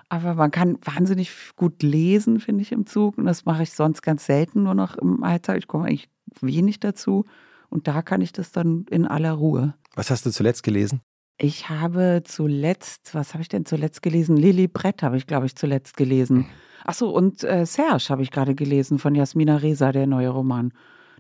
[0.10, 3.18] Aber man kann wahnsinnig gut lesen, finde ich, im Zug.
[3.18, 5.58] Und das mache ich sonst ganz selten, nur noch im Alltag.
[5.58, 7.26] Ich komme eigentlich wenig dazu.
[7.70, 9.74] Und da kann ich das dann in aller Ruhe.
[9.96, 11.02] Was hast du zuletzt gelesen?
[11.40, 14.38] Ich habe zuletzt, was habe ich denn zuletzt gelesen?
[14.38, 16.48] Lili Brett habe ich, glaube ich, zuletzt gelesen.
[16.84, 20.74] Achso, und äh, Serge habe ich gerade gelesen von Jasmina Reza, der neue Roman.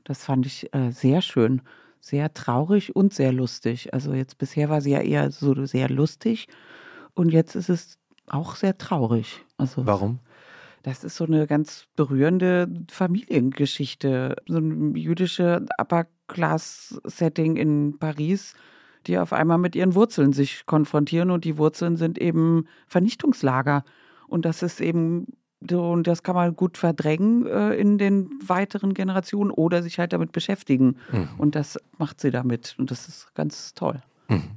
[0.05, 1.61] Das fand ich äh, sehr schön.
[1.99, 3.93] Sehr traurig und sehr lustig.
[3.93, 6.47] Also jetzt bisher war sie ja eher so sehr lustig.
[7.13, 7.96] Und jetzt ist es
[8.27, 9.43] auch sehr traurig.
[9.57, 10.19] Also Warum?
[10.87, 14.37] das ist so eine ganz berührende Familiengeschichte.
[14.47, 18.53] So ein jüdische Upper-Class-Setting in Paris,
[19.05, 21.29] die auf einmal mit ihren Wurzeln sich konfrontieren.
[21.29, 23.83] Und die Wurzeln sind eben Vernichtungslager.
[24.27, 25.27] Und das ist eben
[25.69, 30.13] so, und das kann man gut verdrängen äh, in den weiteren Generationen oder sich halt
[30.13, 30.95] damit beschäftigen.
[31.11, 31.29] Mhm.
[31.37, 32.75] Und das macht sie damit.
[32.77, 34.01] Und das ist ganz toll.
[34.29, 34.51] Mhm.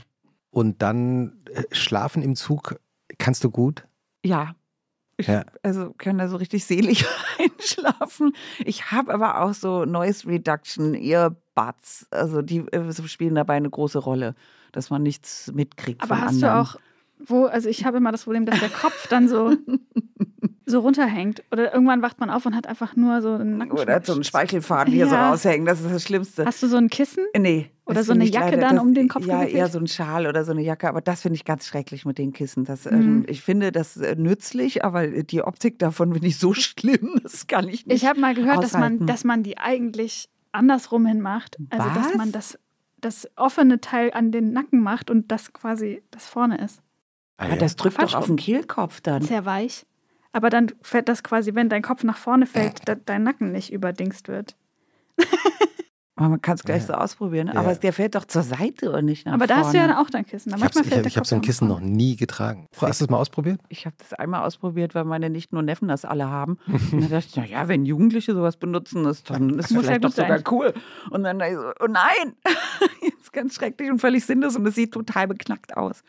[0.53, 2.79] Und dann äh, schlafen im Zug
[3.19, 3.87] kannst du gut?
[4.25, 4.55] Ja.
[5.17, 5.45] Ich, Ja.
[5.63, 7.05] Also kann da so richtig selig
[7.39, 8.33] einschlafen.
[8.65, 12.07] Ich habe aber auch so Noise Reduction Earbuds.
[12.11, 14.35] Also die äh, spielen dabei eine große Rolle,
[14.73, 16.03] dass man nichts mitkriegt.
[16.03, 16.55] Aber von hast anderen.
[16.55, 16.77] du auch,
[17.27, 19.55] wo, also ich habe immer das Problem, dass der Kopf dann so,
[20.67, 21.43] so runterhängt.
[21.53, 23.73] Oder irgendwann wacht man auf und hat einfach nur so einen Nacken.
[23.79, 25.31] Oder so einen Speichelfaden hier so Ja.
[25.31, 25.67] raushängen.
[25.67, 26.45] Das ist das Schlimmste.
[26.47, 27.25] Hast du so ein Kissen?
[27.37, 27.71] Nee.
[27.87, 29.57] Oder so eine Jacke leider- dann das, um den Kopf Ja, gewickelt?
[29.57, 30.89] eher so ein Schal oder so eine Jacke.
[30.89, 32.65] Aber das finde ich ganz schrecklich mit den Kissen.
[32.65, 32.93] Das, Mhm.
[32.93, 37.19] ähm, ich finde das äh, nützlich, aber die Optik davon finde ich so schlimm.
[37.23, 37.97] Das kann ich nicht.
[38.03, 41.57] Ich habe mal gehört, dass man, dass man die eigentlich andersrum hin macht.
[41.71, 42.15] Also dass Was?
[42.17, 42.59] man das,
[43.01, 46.81] das offene Teil an den Nacken macht und das quasi das vorne ist.
[47.39, 47.57] Ah, ja.
[47.57, 49.23] das drückt Falsch doch auf den Kehlkopf dann.
[49.23, 49.87] Sehr weich.
[50.33, 53.73] Aber dann fällt das quasi, wenn dein Kopf nach vorne fällt, da dein Nacken nicht
[53.73, 54.57] überdingst wird.
[56.17, 56.89] Aber man kann es gleich Ja.
[56.89, 57.47] so ausprobieren.
[57.49, 57.55] Ja.
[57.55, 59.95] Aber der fällt doch zur Seite und nicht nach Aber da hast du vorne.
[59.95, 60.51] ja auch dein Kissen.
[60.51, 61.91] Da Ich habe hab Kopf so ein Kissen noch vorne.
[61.93, 62.67] nie getragen.
[62.79, 63.59] Hast du es mal ausprobiert?
[63.71, 66.59] Ich habe das einmal ausprobiert, weil meine Nichten und Neffen das alle haben.
[66.67, 69.89] Und dann dachte ich, na ja, wenn Jugendliche sowas benutzen, ist dann ist Muss ja
[69.93, 70.27] vielleicht doch gut sein.
[70.39, 70.75] sogar cool.
[71.11, 72.35] Und dann dachte ich so, oh nein,
[73.03, 76.03] jetzt ganz schrecklich und völlig sinnlos und es sieht total beknackt aus.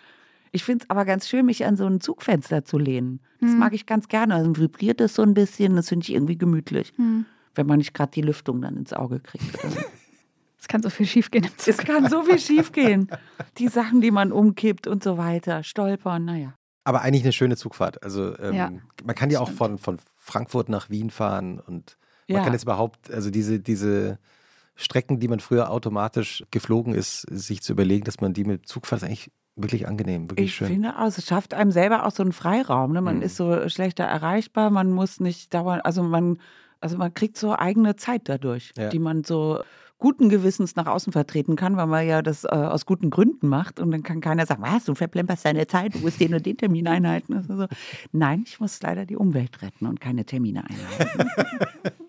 [0.52, 3.22] Ich finde es aber ganz schön, mich an so ein Zugfenster zu lehnen.
[3.40, 3.60] Das Hm.
[3.60, 4.36] mag ich ganz gerne.
[4.36, 6.94] Dann vibriert es so ein bisschen, das finde ich irgendwie gemütlich.
[6.98, 7.26] Hm.
[7.56, 9.64] Wenn man nicht gerade die Lüftung dann ins Auge kriegt.
[9.64, 9.78] Also,
[10.60, 11.86] Es kann so viel schief gehen im es Zug.
[11.86, 13.10] kann so viel schiefgehen.
[13.58, 16.54] Die Sachen, die man umkippt und so weiter, stolpern, naja.
[16.84, 18.04] Aber eigentlich eine schöne Zugfahrt.
[18.04, 18.72] Also ähm, Ja,
[19.04, 22.44] man kann ja auch von, von Frankfurt nach Wien fahren und man Ja.
[22.44, 24.20] kann jetzt überhaupt, also diese, diese
[24.76, 28.86] Strecken, die man früher automatisch geflogen ist, sich zu überlegen, dass man die mit Zug
[28.86, 30.68] fährt, ist eigentlich wirklich angenehm, wirklich Ich schön.
[30.68, 32.94] finde auch, es schafft einem selber auch so einen Freiraum.
[32.94, 33.02] Ne?
[33.02, 33.22] Man Mhm.
[33.24, 36.38] ist so schlechter erreichbar, man muss nicht dauernd, also man,
[36.80, 38.90] also man kriegt so eigene Zeit dadurch, Ja.
[38.90, 39.60] die man so
[40.00, 43.80] guten Gewissens nach außen vertreten kann, weil man ja das äh, aus guten Gründen macht
[43.80, 46.58] und dann kann keiner sagen, was, du verplemperst deine Zeit, du musst den und den
[46.58, 47.34] Termin einhalten.
[47.38, 47.68] Also so.
[48.12, 51.30] Nein, ich muss leider die Umwelt retten und keine Termine einhalten.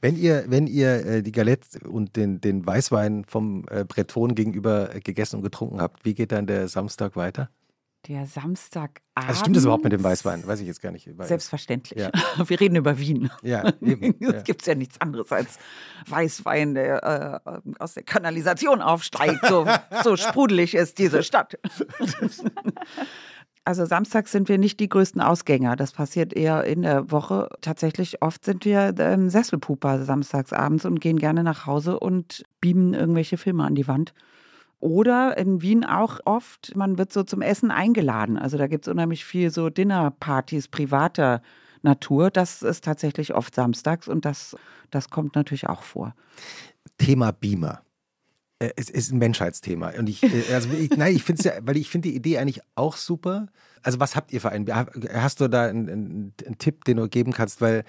[0.00, 4.94] Wenn ihr, wenn ihr äh, die Galette und den, den Weißwein vom äh, Breton gegenüber
[4.94, 7.50] äh, gegessen und getrunken habt, wie geht dann der Samstag weiter?
[8.06, 9.00] Der Samstagabend.
[9.14, 10.46] Also stimmt das überhaupt mit dem Weißwein?
[10.46, 11.10] Weiß ich jetzt gar nicht.
[11.20, 11.98] Selbstverständlich.
[11.98, 12.10] Ja.
[12.46, 13.28] Wir reden über Wien.
[13.42, 14.14] Ja, eben.
[14.20, 14.42] Es Ja.
[14.42, 15.58] gibt ja nichts anderes als
[16.06, 19.44] Weißwein, der äh, aus der Kanalisation aufsteigt.
[19.48, 19.66] So,
[20.04, 21.58] so sprudelig ist diese Stadt.
[23.68, 25.76] Also samstags sind wir nicht die größten Ausgänger.
[25.76, 27.50] Das passiert eher in der Woche.
[27.60, 32.94] Tatsächlich oft sind wir ähm, Sesselpuper samstags abends und gehen gerne nach Hause und beamen
[32.94, 34.14] irgendwelche Filme an die Wand.
[34.80, 38.38] Oder in Wien auch oft, man wird so zum Essen eingeladen.
[38.38, 41.42] Also da gibt es unheimlich viel so Dinnerpartys privater
[41.82, 42.30] Natur.
[42.30, 44.56] Das ist tatsächlich oft samstags und das,
[44.90, 46.14] das kommt natürlich auch vor.
[46.96, 47.82] Thema Beamer.
[48.58, 49.92] Äh, Es ist ein Menschheitsthema.
[49.98, 52.60] Und ich, äh, also ich, nein, ich finde ja, weil ich finde die Idee eigentlich
[52.74, 53.46] auch super.
[53.82, 54.66] Also, was habt ihr für einen?
[54.74, 57.60] Hast du da einen, einen, einen Tipp, den du geben kannst?
[57.60, 57.84] Weil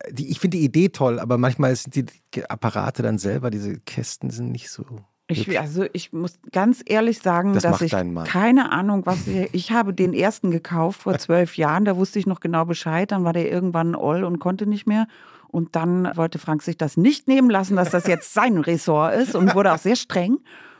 [0.00, 2.06] äh, die, ich finde die Idee toll, aber manchmal sind die
[2.48, 4.84] Apparate dann selber, diese Kästen sind nicht so.
[5.30, 9.72] Ich, also ich muss ganz ehrlich sagen, Das dass ich keine Ahnung, was ich, ich
[9.72, 11.84] habe den ersten gekauft vor zwölf Jahren.
[11.84, 13.12] Da wusste ich noch genau Bescheid.
[13.12, 15.06] Dann war der irgendwann all und konnte nicht mehr.
[15.48, 19.34] Und dann wollte Frank sich das nicht nehmen lassen, dass das jetzt sein Ressort ist
[19.34, 20.38] und wurde auch sehr streng.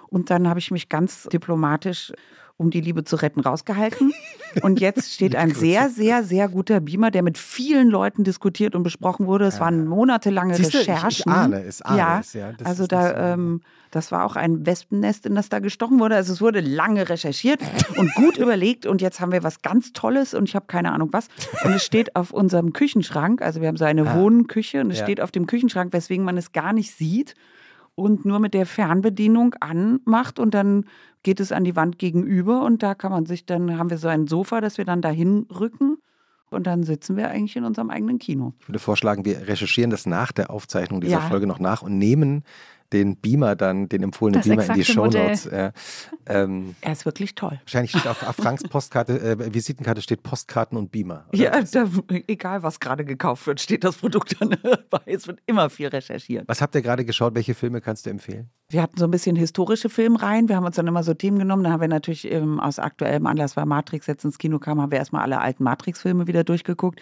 [0.09, 2.13] Und dann habe ich mich ganz diplomatisch
[2.57, 4.13] um die Liebe zu retten rausgehalten.
[4.63, 8.83] Und jetzt steht ein sehr, sehr, sehr guter Beamer, der mit vielen Leuten diskutiert und
[8.83, 9.45] besprochen wurde.
[9.47, 11.33] Es waren monatelange Siehst du, ich- ich Recherchen.
[11.33, 12.53] ahne es, ahne ja, es, ja.
[12.53, 16.17] Das also ist da, ähm, das war auch ein Wespennest, in das da gestochen wurde.
[16.17, 17.61] Also es wurde lange recherchiert
[17.97, 21.09] und gut überlegt und jetzt haben wir was ganz Tolles und ich habe keine Ahnung
[21.13, 21.29] was.
[21.65, 24.15] Und es steht auf unserem Küchenschrank, also wir haben so eine Ah.
[24.21, 25.05] Wohnküche und es Ja.
[25.05, 27.35] steht auf dem Küchenschrank, weswegen man es gar nicht sieht.
[27.95, 30.85] und nur mit der Fernbedienung anmacht und dann
[31.25, 34.07] geht es an die Wand gegenüber und da kann man sich dann, haben wir so
[34.07, 35.97] ein Sofa, das wir dann dahin rücken
[36.49, 38.53] und dann sitzen wir eigentlich in unserem eigenen Kino.
[38.61, 41.21] Ich würde vorschlagen, wir recherchieren das nach der Aufzeichnung dieser Ja.
[41.23, 42.45] Folge noch nach und nehmen
[42.93, 45.47] den Beamer dann, den empfohlenen Das Beamer in die Shownotes.
[45.47, 45.73] Äh,
[46.27, 47.61] ähm, Er ist wirklich toll.
[47.65, 51.27] wahrscheinlich steht auf, auf Franks Postkarte, äh, Visitenkarte steht Postkarten und Beamer.
[51.29, 51.39] oder?
[51.39, 51.87] Ja, da,
[52.27, 55.03] egal was gerade gekauft wird, steht das Produkt dann dabei.
[55.07, 56.47] Es wird immer viel recherchiert.
[56.49, 57.35] Was habt ihr gerade geschaut?
[57.35, 58.51] Welche Filme kannst du empfehlen?
[58.71, 60.49] Wir hatten so ein bisschen historische Filme rein.
[60.49, 61.65] Wir haben uns dann immer so Themen genommen.
[61.65, 64.91] Da haben wir natürlich ähm, aus aktuellem Anlass, weil Matrix jetzt ins Kino kam, haben
[64.93, 67.01] wir erstmal alle alten Matrix-Filme wieder durchgeguckt.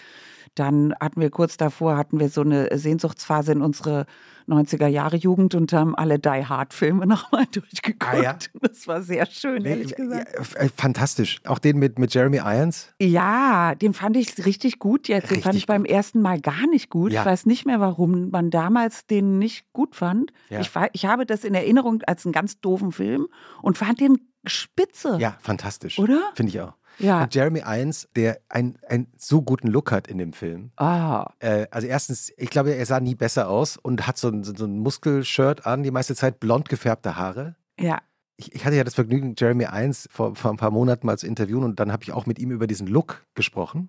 [0.56, 4.06] Dann hatten wir kurz davor, hatten wir so eine Sehnsuchtsphase in unsere
[4.48, 8.14] 90er Jahre Jugend und haben alle Die Hard Filme nochmal durchgeguckt.
[8.14, 8.38] Ah, ja?
[8.60, 10.54] Das war sehr schön, ehrlich Nee, gesagt.
[10.54, 11.40] ja, äh, fantastisch.
[11.44, 12.92] Auch den mit, mit Jeremy Irons?
[13.00, 15.30] Ja, den fand ich richtig gut jetzt.
[15.30, 17.12] Den fand Richtig ich beim ersten Mal gar nicht gut.
[17.12, 17.20] Ja.
[17.20, 20.32] Ich weiß nicht mehr, warum man damals den nicht gut fand.
[20.48, 23.26] Ich, war, ich habe das in Erinnerung als einen ganz doofen Film
[23.62, 25.18] und fand den spitze.
[25.20, 25.98] Ja, fantastisch.
[25.98, 26.20] Oder?
[26.34, 26.74] Finde ich auch.
[26.98, 27.22] Ja.
[27.22, 30.70] Und Jeremy Irons, der einen, einen so guten Look hat in dem Film.
[30.76, 34.44] Ah, Äh, also erstens, ich glaube, er sah nie besser aus und hat so ein,
[34.44, 37.56] so ein Muskelshirt an, die meiste Zeit blond gefärbte Haare.
[37.78, 38.00] ja.
[38.38, 41.26] Ich, ich hatte ja das Vergnügen, Jeremy Irons vor, vor ein paar Monaten mal zu
[41.26, 43.88] interviewen und dann habe ich auch mit ihm über diesen Look gesprochen.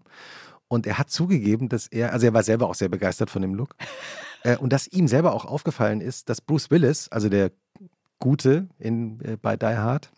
[0.69, 3.55] Und er hat zugegeben, dass er, also er war selber auch sehr begeistert von dem
[3.55, 3.75] Look.
[4.43, 7.51] äh, und dass ihm selber auch aufgefallen ist, dass Bruce Willis, also der
[8.19, 10.11] Gute in, äh, bei Die Hard,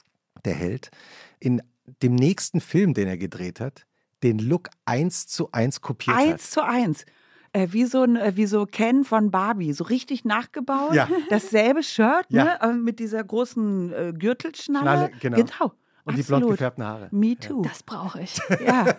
[0.45, 0.91] der Held,
[1.39, 1.63] in
[2.03, 3.85] dem nächsten Film, den er gedreht hat,
[4.23, 6.23] den Look eins zu eins kopiert hat.
[6.23, 7.05] Eins zu eins.
[7.51, 10.93] Äh, wie, so ein, äh, wie so Ken von Barbie, so richtig nachgebaut.
[10.93, 11.07] Ja.
[11.29, 12.43] Dasselbe Shirt, Ja.
[12.43, 12.61] ne?
[12.61, 14.83] äh, mit dieser großen äh, Gürtelschnalle.
[14.83, 15.37] Schnalle, genau.
[15.37, 15.73] genau.
[16.05, 16.51] Und die blond absolut.
[16.51, 17.07] gefärbten Haare.
[17.11, 17.61] Me too.
[17.63, 18.39] Das brauche ich.
[18.65, 18.85] Ja.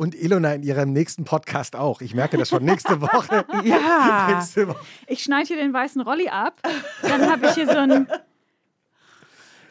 [0.00, 2.00] Und Ilona in ihrem nächsten Podcast auch.
[2.02, 3.44] Ich merke das schon nächste Woche.
[3.64, 4.28] Ja.
[4.32, 4.78] nächste Woche.
[5.08, 6.60] Ich schneide hier den weißen Rolli ab.
[7.02, 8.06] Dann habe ich hier so ein.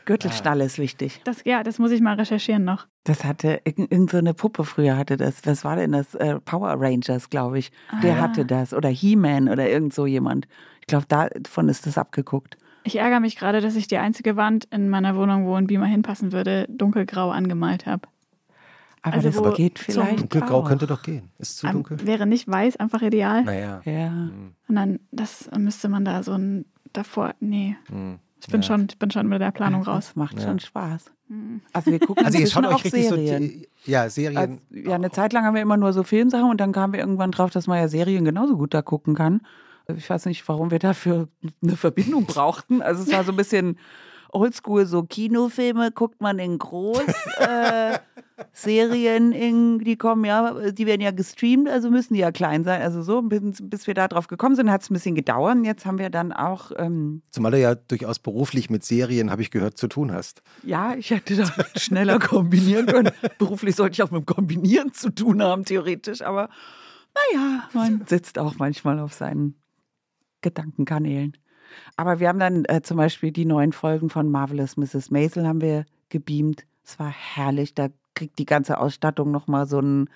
[0.08, 1.22] Gürtelschnalle ist wichtig.
[1.24, 2.88] Das, ja, das muss ich mal recherchieren noch.
[3.04, 5.46] Das hatte irgend irgend so eine Puppe früher hatte das.
[5.46, 6.16] Was war denn das?
[6.16, 7.72] Äh, Power Rangers, glaube ich.
[8.02, 8.22] Der Ah.
[8.22, 8.74] hatte das.
[8.74, 10.48] Oder He-Man oder irgend so jemand.
[10.82, 12.58] Ich glaube, davon ist das abgeguckt.
[12.84, 15.86] Ich ärgere mich gerade, dass ich die einzige Wand in meiner Wohnung, wo ein Beamer
[15.88, 18.08] hinpassen würde, dunkelgrau angemalt habe.
[19.02, 20.20] Aber Also das geht vielleicht.
[20.20, 20.68] Dunkelgrau auch.
[20.68, 21.30] könnte doch gehen.
[21.38, 21.98] Ist zu dunkel?
[22.06, 23.44] Wäre nicht weiß einfach ideal.
[23.44, 23.82] Naja.
[23.86, 24.08] Ja.
[24.68, 27.36] Und dann das müsste man da so ein davor.
[27.40, 27.76] Nee.
[27.90, 28.20] Hm.
[28.40, 28.68] Ich bin Ja.
[28.68, 30.08] schon, ich bin schon mit der Planung raus.
[30.08, 30.48] Das macht Ja.
[30.48, 31.12] schon Spaß.
[31.30, 31.62] Mhm.
[31.74, 33.66] Also wir gucken Also ihr schaut euch auch richtig Serien.
[33.84, 33.92] so.
[33.92, 34.38] Ja, Serien.
[34.38, 37.00] Als, ja, eine Zeit lang haben wir immer nur so Filmsachen und dann kamen wir
[37.00, 39.42] irgendwann drauf, dass man ja Serien genauso gut da gucken kann.
[39.96, 41.30] Ich weiß nicht, warum wir dafür
[41.64, 42.82] eine Verbindung brauchten.
[42.82, 43.78] Also es war so ein bisschen
[44.32, 47.04] oldschool, so Kinofilme guckt man in groß,
[47.40, 48.00] äh,
[48.52, 52.82] Serien, in, die kommen ja, die werden ja gestreamt, also müssen die ja klein sein.
[52.82, 55.58] Also so, bis, bis wir da drauf gekommen sind, hat es ein bisschen gedauert.
[55.64, 59.50] Jetzt haben wir dann auch, ähm, Zumal du ja durchaus beruflich mit Serien, habe ich
[59.50, 60.44] gehört, zu tun hast.
[60.64, 63.12] ja, ich hätte da schneller kombinieren können.
[63.40, 66.50] Beruflich sollte ich auch mit dem Kombinieren zu tun haben, theoretisch, aber
[67.34, 69.56] naja, man sitzt auch manchmal auf seinen
[70.42, 71.36] Gedankenkanälen.
[71.96, 75.12] Aber wir haben dann äh, zum Beispiel die neuen Folgen von Marvelous Mrs.
[75.12, 76.66] Maisel haben wir gebeamt.
[76.84, 77.74] Es war herrlich.
[77.74, 80.10] Da kriegt die ganze Ausstattung nochmal so ein,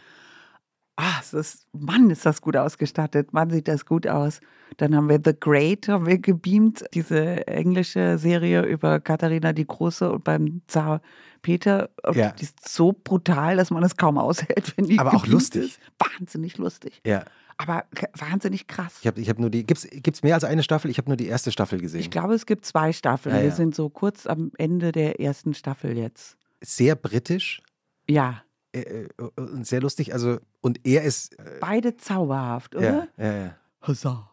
[0.95, 3.33] ah, es ist, Mann, ist das gut ausgestattet.
[3.33, 4.39] Mann, sieht das gut aus.
[4.77, 6.83] Dann haben wir The Great, haben wir gebeamt.
[6.93, 11.01] Diese englische Serie über Katharina die Große und beim Zar
[11.41, 11.89] Peter.
[12.13, 12.31] Ja.
[12.31, 15.63] Die ist so brutal, dass man es kaum aushält, wenn die Aber auch lustig.
[15.63, 15.79] Ist.
[15.99, 17.01] Wahnsinnig lustig.
[17.05, 17.25] Ja.
[17.57, 17.85] Aber
[18.17, 18.95] wahnsinnig krass.
[19.01, 19.65] Ich habe ich hab nur die.
[19.65, 20.89] Gibt es mehr als eine Staffel?
[20.89, 22.01] Ich habe nur die erste Staffel gesehen.
[22.01, 23.35] Ich glaube, es gibt zwei Staffeln.
[23.35, 23.55] Ja, Wir ja.
[23.55, 26.37] sind so kurz am Ende der ersten Staffel jetzt.
[26.63, 27.61] Sehr britisch
[28.07, 30.13] Ja, äh, äh, und sehr lustig.
[30.13, 31.37] Also, und er ist.
[31.39, 33.07] Äh, beide zauberhaft, oder?
[33.17, 33.55] ja, ja, ja.
[33.87, 34.27] Huzzah.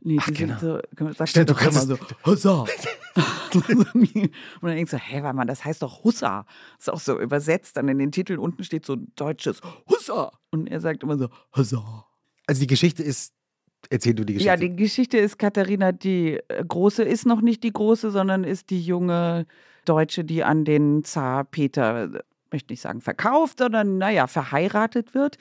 [0.00, 0.58] Nee, Ach, die genau.
[0.58, 2.60] sind so, sagt Stimmt, du kannst so, Huzzah.
[3.54, 4.30] und
[4.62, 6.46] dann denkst du, hä, warte mal, das heißt doch Hussa.
[6.76, 10.30] Das ist auch so übersetzt, dann in den Titeln unten steht so deutsches Hussa.
[10.50, 12.06] Und er sagt immer so, Huzzah.
[12.48, 13.32] Also, die Geschichte ist.
[13.90, 14.48] Erzähl du die Geschichte.
[14.48, 18.70] Ja, die Geschichte ist, Katharina, die äh, Große ist noch nicht die Große, sondern ist
[18.70, 19.46] die junge
[19.84, 22.18] Deutsche, die an den Zar Peter, äh,
[22.50, 25.38] möchte nicht sagen verkauft, sondern, naja, verheiratet wird.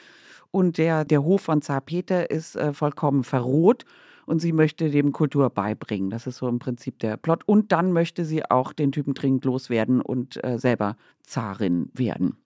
[0.51, 3.85] Und der, der Hof von Zar Peter ist äh, vollkommen verroht
[4.27, 6.09] und sie möchte dem Kultur beibringen.
[6.09, 7.43] Das ist so im Prinzip der Plot.
[7.47, 12.37] Und dann möchte sie auch den Typen dringend loswerden und äh, selber Zarin werden.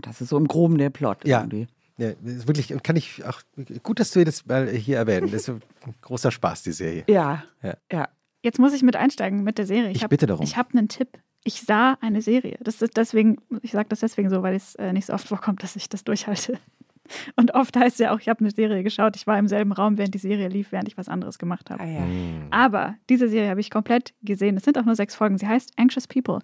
[0.00, 1.40] Das ist so im Groben der Plot Ja.
[1.40, 1.68] irgendwie.
[1.98, 3.40] Ja, das ist wirklich, kann ich auch,
[3.82, 5.30] gut, dass wir das mal hier erwähnen.
[5.30, 5.62] Das ist ein
[6.02, 7.04] großer Spaß, die Serie.
[7.08, 7.74] Ja, Ja.
[7.90, 8.08] ja.
[8.42, 9.90] Jetzt muss ich mit einsteigen mit der Serie.
[9.90, 10.44] Ich hab, bitte darum.
[10.44, 11.08] Ich habe einen Tipp.
[11.42, 12.58] Ich sah eine Serie.
[12.60, 15.64] Das ist deswegen, ich sage das deswegen so, weil es äh, nicht so oft vorkommt,
[15.64, 16.58] dass ich das durchhalte.
[17.36, 19.72] Und oft heißt es ja auch, ich habe eine Serie geschaut, ich war im selben
[19.72, 21.82] Raum, während die Serie lief, während ich was anderes gemacht habe.
[21.82, 22.00] Ah, ja.
[22.04, 22.46] Hm.
[22.50, 24.56] Aber diese Serie habe ich komplett gesehen.
[24.56, 25.38] Es sind auch nur sechs Folgen.
[25.38, 26.38] Sie heißt Anxious People.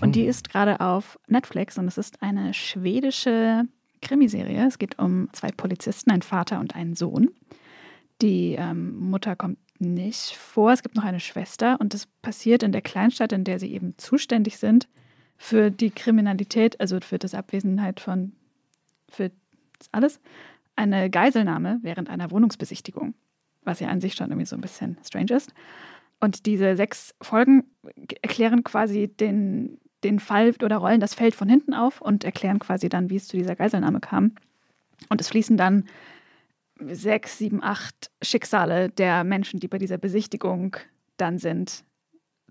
[0.00, 3.64] Und die ist gerade auf Netflix und es ist eine schwedische
[4.02, 4.66] Krimiserie.
[4.66, 7.30] Es geht um zwei Polizisten, einen Vater und einen Sohn.
[8.20, 10.72] Die ähm, Mutter kommt nicht vor.
[10.72, 13.94] Es gibt noch eine Schwester und es passiert in der Kleinstadt, in der sie eben
[13.96, 14.88] zuständig sind
[15.36, 18.32] für die Kriminalität, also für das Abwesenheit von,
[19.08, 19.30] für
[19.78, 20.20] das alles,
[20.76, 23.14] eine Geiselnahme während einer Wohnungsbesichtigung,
[23.64, 25.52] was ja an sich schon irgendwie so ein bisschen strange ist.
[26.20, 27.64] Und diese sechs Folgen
[28.22, 32.88] erklären quasi den, den Fall oder rollen das Feld von hinten auf und erklären quasi
[32.88, 34.32] dann, wie es zu dieser Geiselnahme kam.
[35.08, 35.84] Und es fließen dann
[36.80, 40.76] sechs, sieben, acht Schicksale der Menschen, die bei dieser Besichtigung
[41.16, 41.84] dann sind,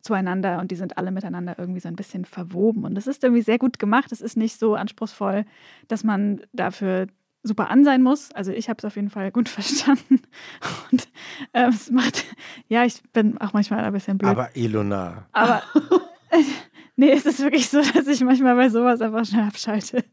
[0.01, 2.85] zueinander und die sind alle miteinander irgendwie so ein bisschen verwoben.
[2.85, 4.11] Und das ist irgendwie sehr gut gemacht.
[4.11, 5.45] Es ist nicht so anspruchsvoll,
[5.87, 7.07] dass man dafür
[7.43, 8.31] super an sein muss.
[8.31, 10.21] Also ich habe es auf jeden Fall gut verstanden.
[10.91, 11.07] Und
[11.53, 12.25] ähm, es macht,
[12.67, 14.31] ja, ich bin auch manchmal ein bisschen blöd.
[14.31, 15.27] Aber Ilona.
[15.33, 15.61] Aber
[16.95, 20.03] nee, es ist wirklich so, dass ich manchmal bei sowas einfach schnell abschalte.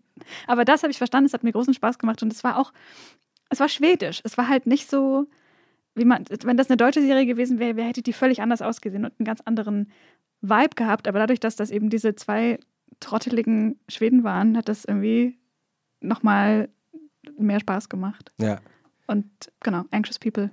[0.47, 2.73] Aber das habe ich verstanden, es hat mir großen Spaß gemacht und es war auch,
[3.51, 4.21] es war schwedisch.
[4.25, 5.27] Es war halt nicht so,
[5.95, 9.14] wie man, wenn das eine deutsche Serie gewesen wäre, hätte die völlig anders ausgesehen und
[9.19, 9.91] einen ganz anderen
[10.41, 11.09] Vibe gehabt.
[11.09, 12.59] Aber dadurch, dass das eben diese zwei
[13.01, 15.38] trotteligen Schweden waren, hat das irgendwie
[16.01, 16.69] nochmal
[17.38, 18.33] mehr Spaß gemacht.
[18.41, 18.61] Ja,
[19.07, 19.27] Und
[19.61, 20.51] genau, Anxious People.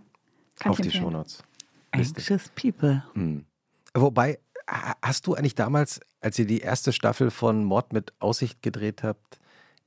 [0.60, 0.98] Kann auf ich die.
[0.98, 1.44] Shownotes.
[1.92, 3.04] Anxious People.
[3.14, 3.46] Hm.
[3.94, 9.04] Wobei, hast du eigentlich damals, als ihr die erste Staffel von Mord mit Aussicht gedreht
[9.04, 9.40] habt,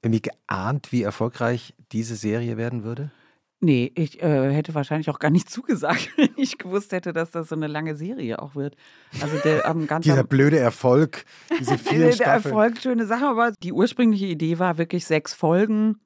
[0.03, 3.11] irgendwie geahnt, wie erfolgreich diese Serie werden würde?
[3.61, 7.49] Nee, ich äh, hätte wahrscheinlich auch gar nicht zugesagt, wenn ich gewusst hätte, dass das
[7.49, 8.77] so eine lange Serie auch wird.
[9.21, 11.25] Also der ähm, ganz Dieser blöde Erfolg,
[11.59, 12.55] diese vielen der Staffeln.
[12.55, 16.01] Erfolg, schöne Sache, aber die ursprüngliche Idee war wirklich sechs Folgen.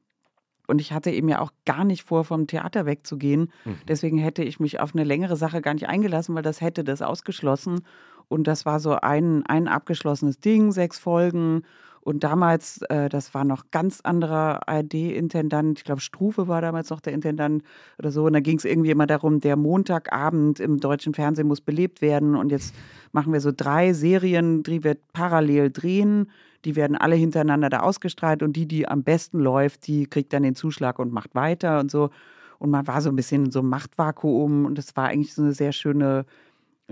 [0.66, 3.52] Und ich hatte eben ja auch gar nicht vor, vom Theater wegzugehen.
[3.64, 3.76] Mhm.
[3.88, 7.02] Deswegen hätte ich mich auf eine längere Sache gar nicht eingelassen, weil das hätte das
[7.02, 7.80] ausgeschlossen.
[8.28, 11.62] Und das war so ein, ein abgeschlossenes Ding, sechs Folgen.
[12.04, 17.00] Und damals, äh, das war noch ganz anderer ARD-Intendant, ich glaube Struve war damals noch
[17.00, 17.62] der Intendant
[17.96, 18.24] oder so.
[18.24, 22.34] Und da ging es irgendwie immer darum, der Montagabend im deutschen Fernsehen muss belebt werden.
[22.34, 22.74] Und jetzt
[23.12, 26.28] machen wir so drei Serien, die wir parallel drehen.
[26.64, 30.42] Die werden alle hintereinander da ausgestrahlt und die, die am besten läuft, die kriegt dann
[30.42, 32.10] den Zuschlag und macht weiter und so.
[32.58, 35.42] Und man war so ein bisschen in so einem Machtvakuum und es war eigentlich so
[35.42, 36.24] eine sehr schöne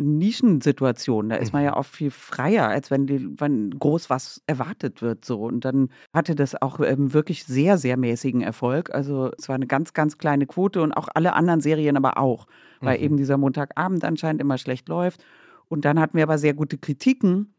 [0.00, 1.28] Nischensituation.
[1.28, 5.24] Da ist man ja auch viel freier, als wenn, die, wenn groß was erwartet wird.
[5.24, 5.42] So.
[5.42, 8.92] Und dann hatte das auch ähm, wirklich sehr, sehr mäßigen Erfolg.
[8.94, 12.46] Also es war eine ganz, ganz kleine Quote und auch alle anderen Serien aber auch,
[12.80, 15.24] weil eben dieser Montagabend anscheinend immer schlecht läuft.
[15.68, 17.54] Und dann hatten wir aber sehr gute Kritiken.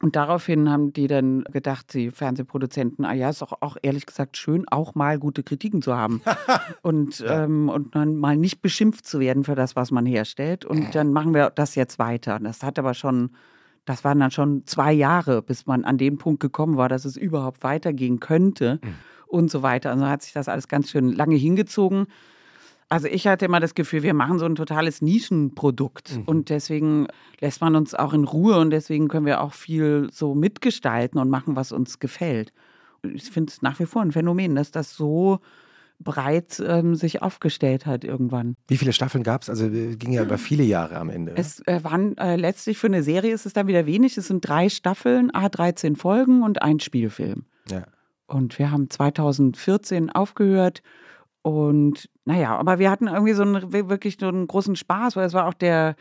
[0.00, 4.36] Und daraufhin haben die dann gedacht, die Fernsehproduzenten, ah ja, ist doch auch ehrlich gesagt
[4.36, 6.22] schön, auch mal gute Kritiken zu haben.
[6.82, 10.64] und, ähm, und dann mal nicht beschimpft zu werden für das, was man herstellt.
[10.64, 12.38] Und dann machen wir das jetzt weiter.
[12.38, 13.30] Das hat aber schon,
[13.86, 17.16] das waren dann schon zwei Jahre, bis man an den Punkt gekommen war, dass es
[17.16, 18.80] überhaupt weitergehen könnte
[19.26, 19.90] und so weiter.
[19.90, 22.06] Also hat sich das alles ganz schön lange hingezogen.
[22.88, 27.06] Also ich hatte immer das Gefühl, wir machen so ein totales Nischenprodukt und deswegen
[27.40, 31.28] lässt man uns auch in Ruhe und deswegen können wir auch viel so mitgestalten und
[31.28, 32.52] machen, was uns gefällt.
[33.02, 35.40] Ich finde es nach wie vor ein Phänomen, dass das so
[36.00, 38.56] breit ähm, sich aufgestellt hat irgendwann.
[38.68, 39.50] Wie viele Staffeln gab es?
[39.50, 41.32] Also äh, ging ja über viele Jahre am Ende.
[41.36, 44.16] Es äh, waren äh, letztlich für eine Serie ist es dann wieder wenig.
[44.16, 47.44] Es sind drei Staffeln, a 13 Folgen und ein Spielfilm.
[47.70, 47.84] ja.
[48.30, 50.82] Und wir haben 2014 aufgehört.
[51.42, 55.34] Und naja, aber wir hatten irgendwie so einen, wirklich so einen großen Spaß, weil es
[55.34, 55.96] war auch der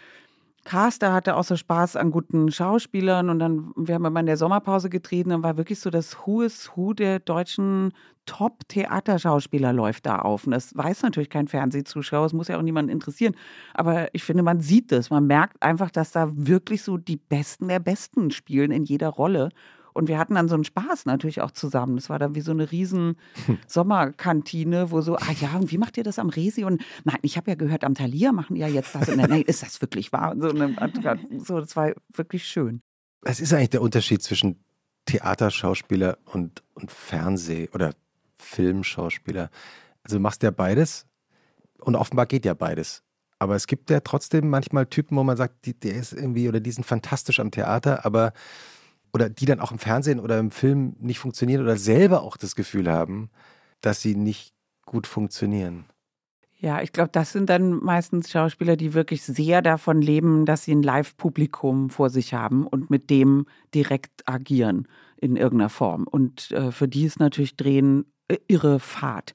[0.67, 4.35] Caster hatte auch so Spaß an guten Schauspielern und dann, wir haben immer in der
[4.35, 7.93] Sommerpause getreten, dann war wirklich so das Who is Who der deutschen
[8.25, 10.45] Top-Theaterschauspieler läuft da auf.
[10.45, 13.33] Und das weiß natürlich kein Fernsehzuschauer, es muss ja auch niemanden interessieren.
[13.73, 17.69] Aber ich finde, man sieht das, man merkt einfach, dass da wirklich so die Besten
[17.69, 19.49] der Besten spielen in jeder Rolle.
[19.97, 21.95] Und wir hatten dann so einen Spaß natürlich auch zusammen.
[21.95, 23.17] Das war dann wie so eine riesen
[23.67, 26.63] Sommerkantine, wo so, ah ja, und wie macht ihr das am Resi?
[26.65, 29.09] Und nein, ich habe ja gehört, am Thalia machen ja jetzt das.
[29.09, 30.33] Und dann, nein, ist das wirklich wahr?
[30.33, 32.83] Und so, und so, das war wirklich schön.
[33.21, 34.63] Was ist eigentlich der Unterschied zwischen
[35.05, 37.95] Theaterschauspieler und, und Fernseh- oder
[38.35, 39.49] Filmschauspieler?
[40.03, 41.07] Also du machst ja beides
[41.79, 43.01] und offenbar geht ja beides.
[43.39, 46.59] Aber es gibt ja trotzdem manchmal Typen, wo man sagt, die, der ist irgendwie oder
[46.59, 48.33] die sind fantastisch am Theater, aber
[49.17, 52.55] oder die dann auch im Fernsehen oder im Film nicht funktionieren oder selber auch das
[52.55, 53.31] Gefühl haben,
[53.81, 54.53] dass sie nicht
[54.85, 55.85] gut funktionieren.
[56.59, 60.73] Ja, ich glaube, das sind dann meistens Schauspieler, die wirklich sehr davon leben, dass sie
[60.73, 64.87] ein Live-Publikum vor sich haben und mit dem direkt agieren
[65.19, 66.05] in irgendeiner Form.
[66.05, 69.33] Und äh, für die ist natürlich Drehen äh, irre Fahrt.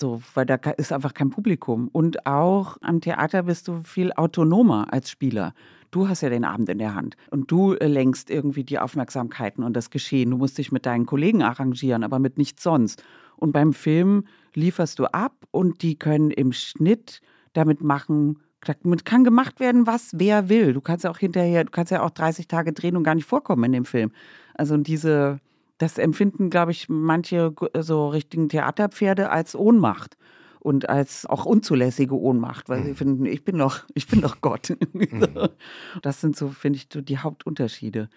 [0.00, 1.88] So, weil da ist einfach kein Publikum.
[1.88, 5.54] Und auch am Theater bist du viel autonomer als Spieler.
[5.94, 9.62] Du hast ja den Abend in der Hand und du äh, lenkst irgendwie die Aufmerksamkeiten
[9.62, 10.32] und das Geschehen.
[10.32, 13.04] Du musst dich mit deinen Kollegen arrangieren, aber mit nichts sonst.
[13.36, 14.24] Und beim Film
[14.54, 17.20] lieferst du ab und die können im Schnitt
[17.52, 18.40] damit machen,
[18.82, 20.72] damit kann gemacht werden, was wer will.
[20.72, 23.28] Du kannst ja auch hinterher, du kannst ja auch 30 Tage drehen und gar nicht
[23.28, 24.10] vorkommen in dem Film.
[24.54, 25.38] Also diese,
[25.78, 30.16] das empfinden, glaube ich, manche so richtigen Theaterpferde als Ohnmacht
[30.64, 32.96] und als auch unzulässige Ohnmacht, weil sie mhm.
[32.96, 34.74] finden, ich bin doch, ich bin doch Gott.
[34.94, 35.48] Mhm.
[36.02, 38.08] das sind so, finde ich, so die Hauptunterschiede.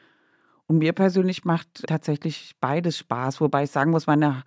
[0.67, 4.43] Und mir persönlich macht tatsächlich beides Spaß, wobei ich sagen muss, meine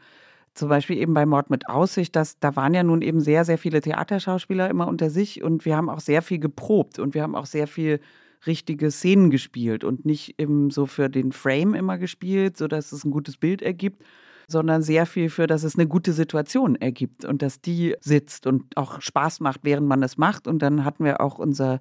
[0.55, 3.59] zum Beispiel eben bei Mord mit Aussicht, dass da waren ja nun eben sehr, sehr
[3.59, 7.35] viele Theaterschauspieler immer unter sich und wir haben auch sehr viel geprobt und wir haben
[7.35, 8.01] auch sehr viel
[8.47, 13.11] richtige Szenen gespielt und nicht eben so für den Frame immer gespielt, sodass es ein
[13.11, 14.03] gutes Bild ergibt,
[14.51, 18.77] sondern sehr viel für, dass es eine gute Situation ergibt und dass die sitzt und
[18.77, 20.47] auch Spaß macht, während man es macht.
[20.47, 21.81] Und dann hatten wir auch unser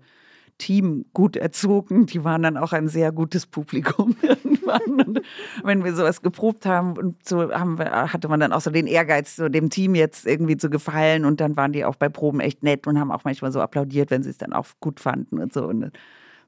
[0.60, 2.06] Team gut erzogen.
[2.06, 5.02] Die waren dann auch ein sehr gutes Publikum irgendwann.
[5.02, 5.22] Und
[5.64, 8.86] wenn wir sowas geprobt haben und so haben wir, hatte man dann auch so den
[8.86, 11.26] Ehrgeiz, so dem Team jetzt irgendwie zu gefallen.
[11.26, 14.12] Und dann waren die auch bei Proben echt nett und haben auch manchmal so applaudiert,
[14.12, 15.66] wenn sie es dann auch gut fanden und so.
[15.66, 15.92] Und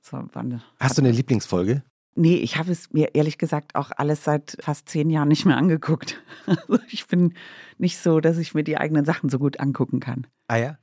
[0.01, 1.83] so waren, Hast du eine Lieblingsfolge?
[2.15, 5.57] Nee, ich habe es mir ehrlich gesagt auch alles seit fast zehn Jahren nicht mehr
[5.57, 6.21] angeguckt.
[6.47, 7.35] Also ich bin
[7.77, 10.27] nicht so, dass ich mir die eigenen Sachen so gut angucken kann.
[10.47, 10.77] Ah ja?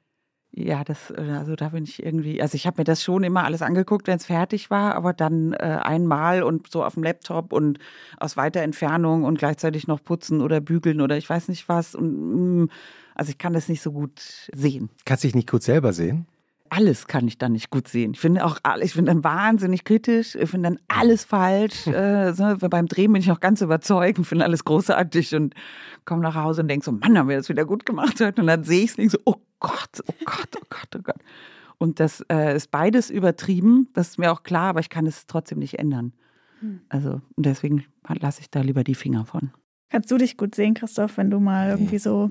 [0.51, 3.61] Ja, das, also da bin ich irgendwie, also ich habe mir das schon immer alles
[3.61, 7.79] angeguckt, wenn es fertig war, aber dann äh, einmal und so auf dem Laptop und
[8.18, 11.95] aus weiter Entfernung und gleichzeitig noch putzen oder bügeln oder ich weiß nicht was.
[11.95, 12.70] Und mm,
[13.14, 14.89] also ich kann das nicht so gut sehen.
[15.05, 16.26] Kannst du dich nicht gut selber sehen?
[16.71, 18.12] Alles kann ich dann nicht gut sehen.
[18.12, 21.87] Ich finde auch, ich bin dann wahnsinnig kritisch, ich finde dann alles falsch.
[21.87, 25.55] Äh, so, beim Drehen bin ich auch ganz überzeugt, finde alles großartig und
[26.05, 28.41] komme nach Hause und denke so, Mann, haben wir das wieder gut gemacht heute.
[28.41, 31.21] Und dann sehe ich es nicht so, oh Gott, oh Gott, oh Gott, oh Gott.
[31.79, 35.27] Und das äh, ist beides übertrieben, das ist mir auch klar, aber ich kann es
[35.27, 36.12] trotzdem nicht ändern.
[36.61, 36.81] Hm.
[36.89, 37.85] Also, und deswegen
[38.21, 39.51] lasse ich da lieber die Finger von.
[39.91, 42.31] Kannst du dich gut sehen, Christoph, wenn du mal irgendwie so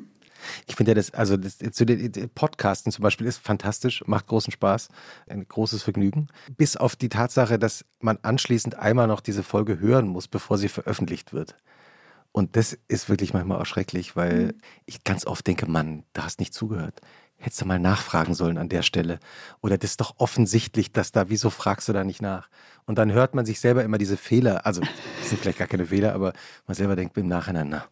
[0.66, 4.52] ich finde ja das, also das, zu den Podcasten zum Beispiel ist fantastisch, macht großen
[4.52, 4.90] Spaß,
[5.28, 6.28] ein großes Vergnügen.
[6.58, 10.70] Bis auf die Tatsache, dass man anschließend einmal noch diese Folge hören muss, bevor sie
[10.70, 11.56] veröffentlicht wird.
[12.32, 14.54] Und das ist wirklich manchmal auch schrecklich, weil mhm.
[14.86, 17.02] ich ganz oft denke, Mann, da hast nicht zugehört.
[17.40, 19.20] Hättest du mal nachfragen sollen an der Stelle.
[19.62, 22.50] Oder das ist doch offensichtlich, dass da, wieso fragst du da nicht nach?
[22.86, 25.88] Und dann hört man sich selber immer diese Fehler, also das sind vielleicht gar keine
[25.88, 26.34] Fehler, aber
[26.66, 27.86] man selber denkt im Nachhinein, na,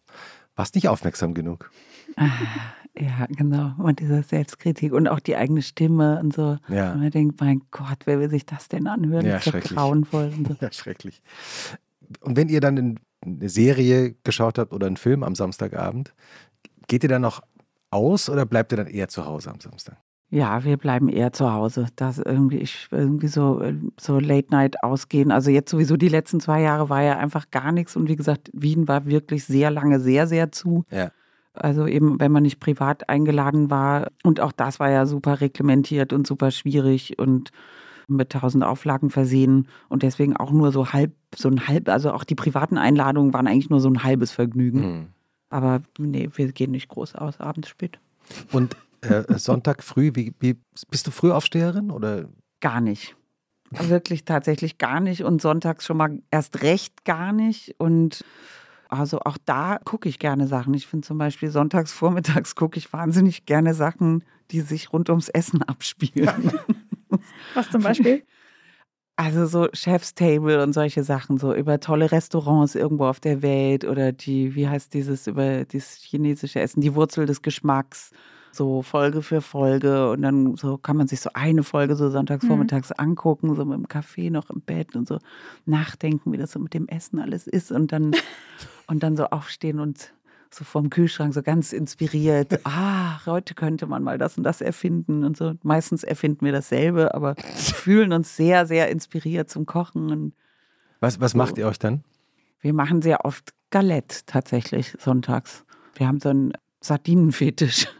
[0.56, 1.70] warst nicht aufmerksam genug.
[2.16, 2.30] Ah,
[2.98, 3.74] ja, genau.
[3.78, 6.56] Und diese Selbstkritik und auch die eigene Stimme und so.
[6.68, 6.92] Ja.
[6.92, 9.26] Und man denkt, mein Gott, wer will sich das denn anhören?
[9.26, 10.32] Ja, das ist ja grauenvoll.
[10.36, 10.56] Und so.
[10.60, 11.22] Ja, schrecklich.
[12.20, 16.14] Und wenn ihr dann eine Serie geschaut habt oder einen Film am Samstagabend,
[16.88, 17.42] geht ihr dann noch
[17.90, 19.98] aus oder bleibt ihr dann eher zu Hause am Samstag?
[20.28, 21.86] Ja, wir bleiben eher zu Hause.
[21.94, 23.62] Das irgendwie, ich, irgendwie so,
[23.98, 25.30] so Late Night ausgehen.
[25.30, 27.94] Also jetzt sowieso die letzten zwei Jahre war ja einfach gar nichts.
[27.94, 30.84] Und wie gesagt, Wien war wirklich sehr lange sehr, sehr zu.
[30.90, 31.12] Ja.
[31.56, 34.08] Also eben, wenn man nicht privat eingeladen war.
[34.22, 37.50] Und auch das war ja super reglementiert und super schwierig und
[38.08, 42.24] mit tausend Auflagen versehen und deswegen auch nur so halb, so ein halb, also auch
[42.24, 44.80] die privaten Einladungen waren eigentlich nur so ein halbes Vergnügen.
[44.80, 45.06] Mhm.
[45.48, 47.98] Aber nee, wir gehen nicht groß aus, abends spät.
[48.52, 50.56] Und äh, Sonntag früh, wie, wie,
[50.90, 52.28] bist du Frühaufsteherin oder?
[52.60, 53.16] Gar nicht.
[53.70, 58.24] Wirklich tatsächlich gar nicht und sonntags schon mal erst recht gar nicht und
[58.88, 60.74] also auch da gucke ich gerne Sachen.
[60.74, 65.28] Ich finde zum Beispiel sonntags vormittags gucke ich wahnsinnig gerne Sachen, die sich rund ums
[65.28, 66.52] Essen abspielen.
[67.54, 68.22] Was zum Beispiel?
[69.16, 73.84] Also so Chef's Table und solche Sachen, so über tolle Restaurants irgendwo auf der Welt
[73.86, 78.10] oder die, wie heißt dieses, über dieses chinesische Essen, die Wurzel des Geschmacks,
[78.52, 82.44] so Folge für Folge und dann so kann man sich so eine Folge so sonntags
[82.44, 82.48] mhm.
[82.48, 82.96] vormittags mhm.
[82.98, 85.18] angucken, so mit dem Kaffee noch im Bett und so
[85.64, 88.12] nachdenken, wie das so mit dem Essen alles ist und dann
[88.86, 90.12] und dann so aufstehen und
[90.50, 92.60] so vorm Kühlschrank so ganz inspiriert.
[92.64, 95.54] Ah, heute könnte man mal das und das erfinden und so.
[95.62, 100.10] Meistens erfinden wir dasselbe, aber fühlen uns sehr, sehr inspiriert zum Kochen.
[100.10, 100.34] Und
[101.00, 102.04] was, was macht ihr euch dann?
[102.60, 105.64] Wir machen sehr oft Galette tatsächlich sonntags.
[105.94, 107.88] Wir haben so einen Sardinenfetisch.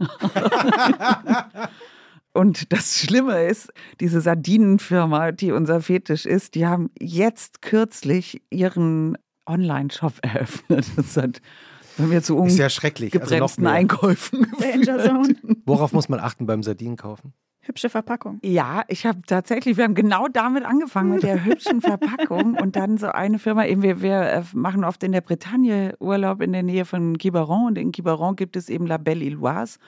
[2.33, 9.17] Und das Schlimme ist, diese Sardinenfirma, die unser Fetisch ist, die haben jetzt kürzlich ihren
[9.47, 10.87] Online-Shop eröffnet.
[10.97, 11.41] Das hat
[11.99, 13.11] wenn wir zu ist ja schrecklich.
[13.13, 14.47] gebremsten also Einkäufen
[15.65, 17.33] Worauf muss man achten beim Sardinen kaufen?
[17.63, 18.39] Hübsche Verpackung.
[18.45, 22.55] Ja, ich habe tatsächlich, wir haben genau damit angefangen, mit der hübschen Verpackung.
[22.55, 26.43] Und dann so eine Firma, eben wir, wir äh, machen oft in der Bretagne Urlaub
[26.43, 27.67] in der Nähe von Quiberon.
[27.67, 29.79] Und in Quiberon gibt es eben La Belle Illoise.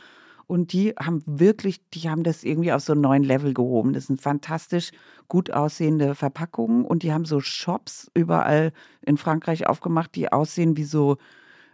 [0.49, 3.93] Und die haben wirklich, die haben das irgendwie auf so einen neuen Level gehoben.
[3.93, 4.93] Das sind fantastisch
[5.29, 6.87] gut aussehende Verpackungen.
[6.87, 8.73] Und die haben so Shops überall
[9.05, 11.19] in Frankreich aufgemacht, die aussehen wie so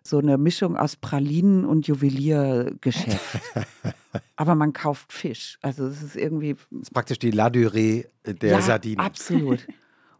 [0.06, 3.40] so eine Mischung aus Pralinen und Juweliergeschäft.
[4.36, 5.58] Aber man kauft Fisch.
[5.62, 6.56] Also es ist irgendwie.
[6.70, 9.00] Das ist praktisch die La Durée der ja, Sardinen.
[9.00, 9.66] Absolut.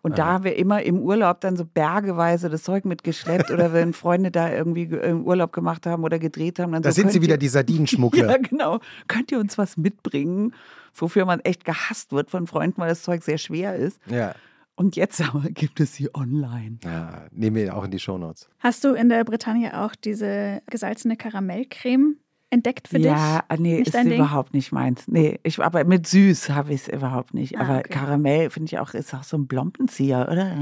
[0.05, 3.93] Und da haben wir immer im Urlaub dann so bergeweise das Zeug mitgeschleppt oder wenn
[3.95, 6.73] Freunde da irgendwie im Urlaub gemacht haben oder gedreht haben.
[6.73, 8.31] Dann da so, sind sie wieder ihr, die Sardinenschmuggler.
[8.31, 8.81] ja, genau.
[9.09, 10.55] Könnt ihr uns was mitbringen,
[10.95, 13.99] wofür man echt gehasst wird von Freunden, weil das Zeug sehr schwer ist?
[14.07, 14.35] Ja.
[14.77, 16.77] Und jetzt aber gibt es sie online.
[16.85, 18.51] Ja, nehmen wir auch in die Shownotes.
[18.59, 22.17] Hast du in der Bretagne auch diese gesalzene Karamellcreme
[22.55, 23.21] entdeckt für ja, dich?
[23.51, 25.07] Ja, nee, nicht ist überhaupt nicht meins.
[25.09, 27.59] Nee, ich, aber mit süß habe ich es überhaupt nicht.
[27.59, 27.91] Ah, aber okay.
[27.91, 30.57] Karamell finde ich auch, ist auch so ein Blompenzieher, oder?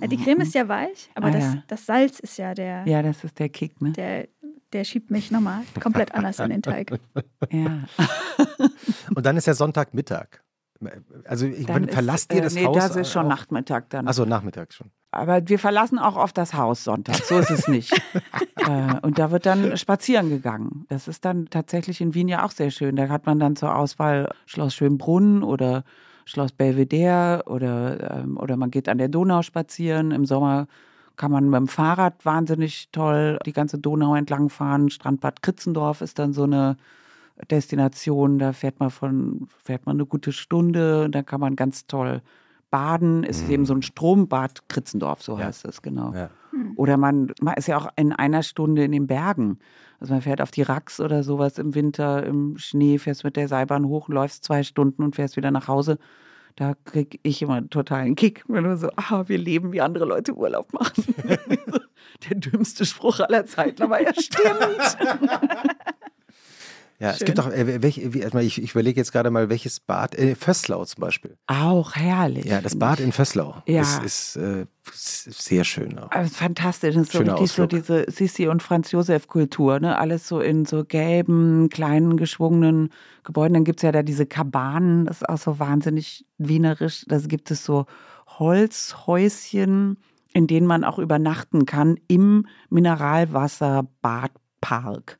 [0.00, 1.62] Ja, die Creme ist ja weich, aber Ah, das, ja.
[1.66, 3.92] das Salz ist ja der, Ja, das ist der Kick, ne?
[3.92, 4.28] der,
[4.72, 6.92] der schiebt mich nochmal komplett anders in den Teig.
[7.50, 7.80] Ja.
[9.14, 10.42] Und dann ist ja Sonntagmittag.
[11.24, 12.76] Also ich Dann bin, verlasst ist, ihr das nee, Haus?
[12.76, 13.30] das ist schon auch?
[13.30, 14.08] Nachmittag dann.
[14.08, 14.90] Achso, Nachmittag schon.
[15.12, 17.92] Aber wir verlassen auch oft das Haus Sonntag, so ist es nicht.
[18.56, 20.86] äh, und da wird dann spazieren gegangen.
[20.88, 22.96] Das ist dann tatsächlich in Wien ja auch sehr schön.
[22.96, 25.84] Da hat man dann zur Auswahl Schloss Schönbrunn oder
[26.24, 30.12] Schloss Belvedere oder, ähm, oder man geht an der Donau spazieren.
[30.12, 30.68] Im Sommer
[31.16, 34.90] kann man mit dem Fahrrad wahnsinnig toll die ganze Donau entlang fahren.
[34.90, 36.76] Strandbad Kritzendorf ist dann so eine
[37.50, 38.38] Destination.
[38.38, 42.22] Da fährt man von, fährt man eine gute Stunde und da kann man ganz toll
[42.70, 43.24] baden.
[43.24, 45.46] Es ist eben so ein Strombad Kritzendorf, so Ja.
[45.46, 46.12] heißt es, genau.
[46.14, 46.30] Ja.
[46.76, 49.58] Oder man, man ist ja auch in einer Stunde in den Bergen.
[49.98, 53.48] Also man fährt auf die Rax oder sowas im Winter, im Schnee, fährst mit der
[53.48, 55.98] Seilbahn hoch, läufst zwei Stunden und fährst wieder nach Hause.
[56.56, 60.04] Da kriege ich immer einen totalen Kick, wenn du so, ah, wir leben, wie andere
[60.04, 61.04] Leute Urlaub machen.
[62.28, 64.98] der dümmste Spruch aller Zeiten, aber er stimmt.
[67.00, 67.26] Ja, es Schön.
[67.28, 70.34] gibt auch, äh, welche, wie, erstmal, ich, ich überlege jetzt gerade mal, welches Bad, äh,
[70.34, 71.38] Vösslau zum Beispiel.
[71.46, 72.44] Auch herrlich.
[72.44, 73.80] Ja, das Bad in Vösslau Ja.
[73.80, 76.10] ist, ist, äh, sehr schön auch.
[76.12, 76.94] Es ist fantastisch.
[76.94, 77.82] Das ist so Schöner richtig so Ausflug.
[77.84, 79.96] diese Sissi und Franz Josef Kultur, ne?
[79.96, 82.90] Alles so in so gelben, kleinen, geschwungenen
[83.24, 83.54] Gebäuden.
[83.54, 87.06] Dann gibt es ja da diese Kabanen, das ist auch so wahnsinnig wienerisch.
[87.08, 87.86] Da gibt es so
[88.38, 89.96] Holzhäuschen,
[90.34, 95.18] in denen man auch übernachten kann im Mineralwasserbadpark.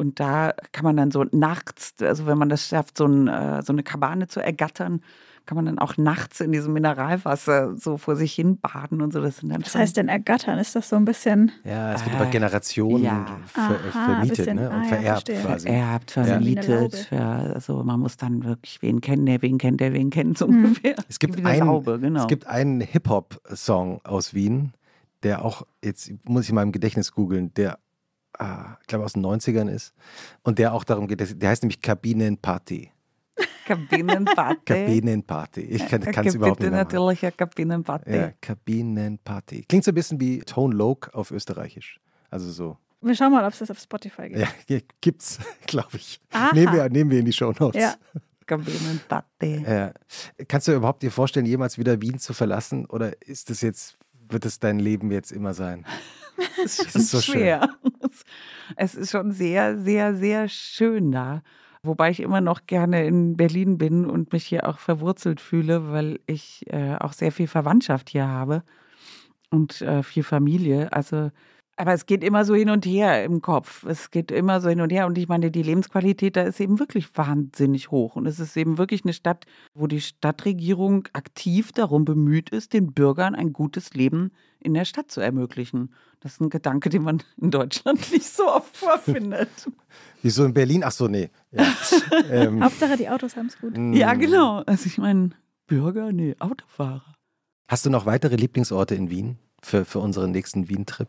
[0.00, 3.62] Und da kann man dann so nachts, also wenn man das schafft, so, ein, äh,
[3.62, 5.02] so eine Kabane zu ergattern,
[5.46, 9.20] kann man dann auch nachts in diesem Mineralwasser so vor sich hin baden und so.
[9.20, 10.58] Das sind dann Was schon heißt denn ergattern?
[10.58, 13.26] Ist das so ein bisschen Ja, es wird Äh, über Generationen ja.
[13.46, 14.70] ver Aha, vermietet bisschen- ne?
[14.70, 15.40] und ah ja, vererbt verstehe.
[15.42, 15.66] quasi.
[15.68, 16.24] vererbt, Ja.
[16.24, 17.08] vermietet.
[17.10, 20.46] Ja, also man muss dann wirklich wen kennen, der wen kennt, der wen kennt, so
[20.46, 20.64] Mhm.
[20.64, 20.94] ungefähr.
[21.08, 22.20] Es gibt, einen, Taube, genau.
[22.22, 24.72] es gibt einen Hip-Hop-Song aus Wien,
[25.24, 27.78] der auch, jetzt muss ich in meinem Gedächtnis googeln, der,
[28.40, 29.94] ah, ich glaube, aus den 90ern ist.
[30.42, 32.90] Und der auch darum geht, der heißt nämlich Kabinenparty.
[33.66, 34.60] Kabinenparty.
[34.66, 35.60] Kabinenparty.
[35.60, 38.12] Ich kann es überhaupt nicht natürlich eine Kabinenparty.
[38.12, 39.64] Ja, Kabinenparty.
[39.68, 42.00] Klingt so ein bisschen wie Tone Loc auf Österreichisch.
[42.30, 42.76] Also so.
[43.02, 44.46] Wir schauen mal, ob es das auf Spotify gibt.
[44.68, 46.20] Ja, gibt's, glaube ich.
[46.32, 46.50] Aha.
[46.52, 47.80] Nehmen wir, nehmen wir in die Show Notes.
[47.80, 47.94] Ja.
[48.46, 49.64] Kabinenparty.
[49.66, 49.92] Ja.
[50.48, 52.86] Kannst du überhaupt dir vorstellen, jemals wieder Wien zu verlassen?
[52.86, 53.96] Oder ist das jetzt,
[54.28, 55.86] wird es dein Leben jetzt immer sein?
[56.64, 57.34] Es ist ist so schön.
[57.34, 57.68] schwer.
[58.76, 61.42] Es ist schon sehr, sehr, sehr schön da.
[61.82, 66.20] Wobei ich immer noch gerne in Berlin bin und mich hier auch verwurzelt fühle, weil
[66.26, 68.64] ich äh, auch sehr viel Verwandtschaft hier habe
[69.50, 70.92] und äh, viel Familie.
[70.92, 71.30] Also,
[71.80, 73.84] aber es geht immer so hin und her im Kopf.
[73.84, 75.06] Es geht immer so hin und her.
[75.06, 78.16] Und ich meine, die Lebensqualität da ist eben wirklich wahnsinnig hoch.
[78.16, 82.92] Und es ist eben wirklich eine Stadt, wo die Stadtregierung aktiv darum bemüht ist, den
[82.92, 85.94] Bürgern ein gutes Leben in der Stadt zu ermöglichen.
[86.20, 89.48] Das ist ein Gedanke, den man in Deutschland nicht so oft vorfindet.
[90.22, 90.84] Wieso in Berlin?
[90.84, 91.30] Ach so, nee.
[91.50, 91.66] Ja.
[92.30, 93.74] ähm, Hauptsache, die Autos haben es gut.
[93.94, 94.62] Ja, genau.
[94.66, 95.30] Also ich meine,
[95.66, 97.14] Bürger, nee, Autofahrer.
[97.68, 101.08] Hast du noch weitere Lieblingsorte in Wien für, für unseren nächsten Wien-Trip?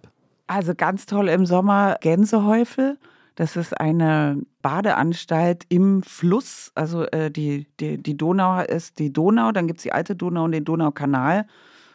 [0.51, 2.97] Also ganz toll im Sommer Gänsehäufel.
[3.35, 6.73] Das ist eine Badeanstalt im Fluss.
[6.75, 10.43] Also äh, die, die, die Donau ist die Donau, dann gibt es die alte Donau
[10.43, 11.47] und den Donaukanal.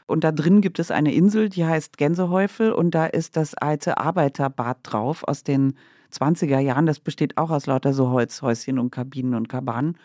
[0.06, 3.98] Und da drin gibt es eine Insel, die heißt Gänsehäufel und da ist das alte
[3.98, 5.74] Arbeiterbad drauf aus den
[6.10, 6.86] 20er Jahren.
[6.86, 9.98] Das besteht auch aus lauter so Holzhäuschen und Kabinen und Kabanen.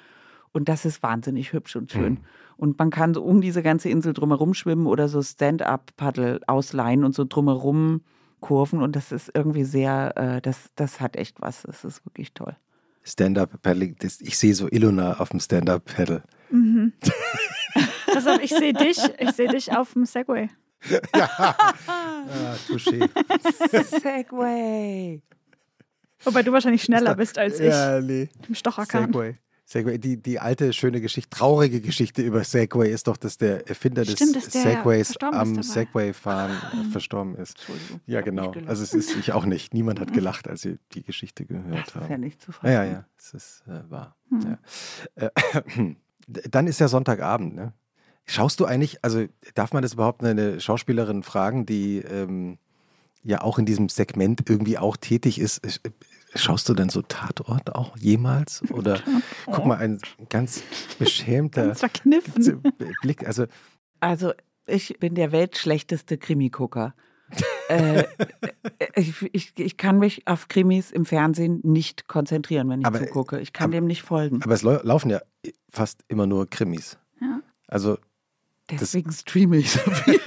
[0.51, 2.19] Und das ist wahnsinnig hübsch und schön.
[2.57, 7.15] Und man kann so um diese ganze Insel drumherum schwimmen oder so Stand-up-Paddle ausleihen und
[7.15, 8.01] so drumherum
[8.41, 8.81] kurven.
[8.81, 11.61] Und das ist irgendwie sehr, äh, das, das hat echt was.
[11.63, 12.55] Das ist wirklich toll.
[13.03, 13.95] Stand-up-Paddling.
[14.19, 16.23] Ich sehe so Ilona auf dem Stand-up-Paddle.
[18.13, 20.49] Pass auf, ich sehe dich, ich sehe dich auf dem Segway.
[21.13, 21.55] Ah,
[22.67, 23.09] touché.
[24.01, 25.21] Segway.
[26.23, 28.29] Wobei du wahrscheinlich schneller bist als ich Ja, nee.
[28.47, 29.05] im Stocherkahn.
[29.07, 29.35] Segway.
[29.71, 29.97] Segway.
[29.97, 34.15] Die, die alte, schöne Geschichte, traurige Geschichte über Segway ist doch, dass der Erfinder des
[34.15, 35.63] Stimmt, der Segways am.
[35.63, 37.57] Segway-Fahren äh, verstorben ist.
[38.05, 38.51] Ja, genau.
[38.67, 39.73] Also es ist ich auch nicht.
[39.73, 42.19] Niemand hat gelacht, als sie die Geschichte Das gehört ist ja haben.
[42.19, 43.05] nicht zu Ja, ja, ja.
[43.17, 44.17] Es ist äh, wahr.
[44.29, 44.57] Hm.
[45.17, 45.27] Ja.
[45.27, 45.95] Äh,
[46.49, 47.73] dann ist ja Sonntagabend, ne?
[48.25, 52.57] Schaust du eigentlich, also darf man das überhaupt eine Schauspielerin fragen, die ähm,
[53.23, 55.61] ja auch in diesem Segment irgendwie auch tätig ist?
[56.33, 58.61] Sch- Schaust du denn so Tatort auch jemals?
[58.71, 58.99] Oder
[59.45, 60.63] guck mal, ein ganz
[60.99, 62.61] beschämter Ganz verkniffen.
[63.01, 63.25] Blick.
[63.27, 63.45] Also
[63.99, 64.33] Also,
[64.67, 66.93] ich bin der weltschlechteste Krimigucker.
[67.69, 68.03] äh,
[68.95, 73.39] ich, ich, ich kann mich auf Krimis im Fernsehen nicht konzentrieren, wenn ich Aber- zugucke.
[73.39, 74.41] Ich kann aber- dem nicht folgen.
[74.43, 75.21] Aber es lau- laufen ja
[75.69, 76.97] fast immer nur Krimis.
[77.21, 77.39] Ja.
[77.67, 77.97] Also,
[78.69, 80.19] Deswegen streame ich so viel.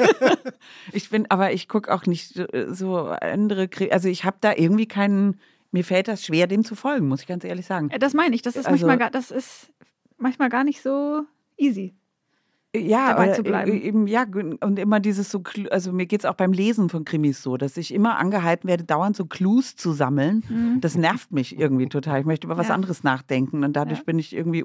[0.92, 3.92] ich bin, aber ich gucke auch nicht äh, so andere Krimis.
[3.92, 5.40] Also ich habe da irgendwie keinen,
[5.75, 7.91] mir fällt das schwer, dem zu folgen, muss ich ganz ehrlich sagen.
[7.91, 8.43] Äh, Das meine ich.
[8.43, 9.70] Das ist Also- manchmal gar, das ist
[10.16, 11.22] manchmal gar nicht so
[11.59, 11.93] easy.
[12.77, 13.70] ja, dabei zu bleiben.
[13.81, 14.25] Eben, ja,
[14.61, 17.77] und immer dieses so, also mir geht es auch beim Lesen von Krimis so, dass
[17.77, 20.79] ich immer angehalten werde, dauernd so Clues zu sammeln.
[20.81, 22.18] Das nervt mich irgendwie total.
[22.20, 22.70] Ich möchte über was Mhm.
[22.70, 22.75] Ja.
[22.75, 24.05] anderes nachdenken und dadurch Ja.
[24.05, 24.64] bin ich irgendwie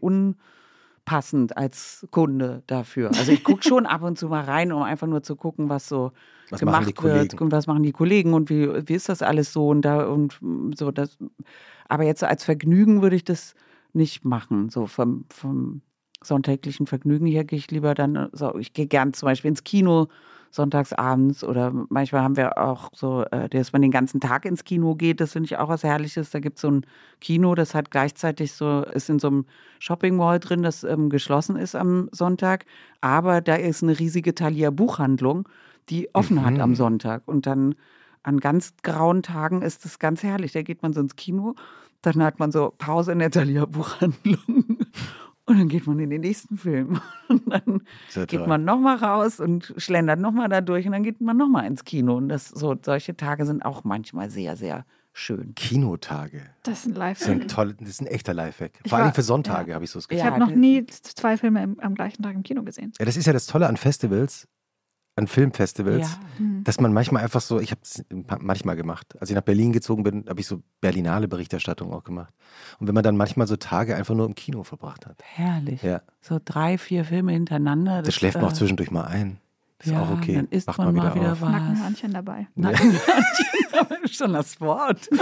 [1.10, 3.10] unpassend als Kunde dafür.
[3.10, 5.88] Also ich gucke schon ab und zu mal rein, um einfach nur zu gucken, was
[5.88, 6.12] so
[6.50, 9.68] Was gemacht wird und was machen die Kollegen und wie, wie ist das alles so
[9.70, 10.40] und da und
[10.76, 11.18] so das.
[11.88, 13.56] Aber jetzt als Vergnügen würde ich das
[13.94, 14.70] nicht machen.
[14.70, 15.82] So vom, vom
[16.22, 20.08] sonntäglichen Vergnügen her gehe ich lieber dann, so, ich gehe gern zum Beispiel ins Kino
[20.52, 24.64] sonntags abends oder manchmal haben wir auch so, äh, dass man den ganzen Tag ins
[24.64, 26.32] Kino geht, das finde ich auch was Herrliches.
[26.32, 26.86] Da gibt es so ein
[27.22, 29.46] Kino, das hat gleichzeitig so, ist in so einem
[29.80, 32.66] Shopping Mall drin, das ähm, geschlossen ist am Sonntag,
[33.02, 35.48] aber da ist eine riesige Thalia Buchhandlung,
[35.90, 37.76] die offen hat am Sonntag und dann
[38.24, 40.52] an ganz grauen Tagen ist es ganz herrlich.
[40.52, 41.56] Da geht man so ins Kino,
[42.02, 44.78] dann hat man so Pause in der Thalia Buchhandlung
[45.50, 47.02] und dann geht man in den nächsten Film.
[47.28, 48.48] Und dann Sehr geht toll.
[48.48, 52.16] man nochmal raus und schlendert nochmal da durch und dann geht man nochmal ins Kino.
[52.18, 54.84] Und das, so, solche Tage sind auch manchmal sehr, sehr
[55.14, 55.54] schön.
[55.56, 56.42] Kinotage.
[56.64, 57.28] Das ist ein Das Lifehack.
[57.40, 58.80] sind toll, das ist ein echter Lifehack.
[58.88, 60.20] Vor allem für Sonntage habe ich so das Gefühl.
[60.20, 62.94] Ich Ja, habe noch nie zwei Filme im, am gleichen Tag im Kino gesehen.
[63.00, 64.48] Ja, das ist ja das Tolle an Festivals,
[65.20, 66.46] an Filmfestivals, Ja.
[66.64, 68.04] dass man manchmal einfach so, ich habe es
[68.42, 69.16] manchmal gemacht.
[69.22, 72.34] Als ich nach Berlin gezogen bin, habe ich so Berlinale Berichterstattung auch gemacht.
[72.80, 75.22] Und wenn man dann manchmal so Tage einfach nur im Kino verbracht hat.
[75.24, 75.84] Herrlich.
[75.84, 78.02] Ja, So drei, vier Filme hintereinander.
[78.02, 79.38] das schläft man auch äh, zwischendurch mal ein.
[79.82, 80.36] Ist ja, auch okay.
[80.36, 81.42] Dann isst Wacht man mal wieder, auf.
[81.42, 81.52] was.
[81.52, 82.48] Nackenhörnchen dabei.
[82.56, 85.08] Nackenhörnchen, schon das Wort.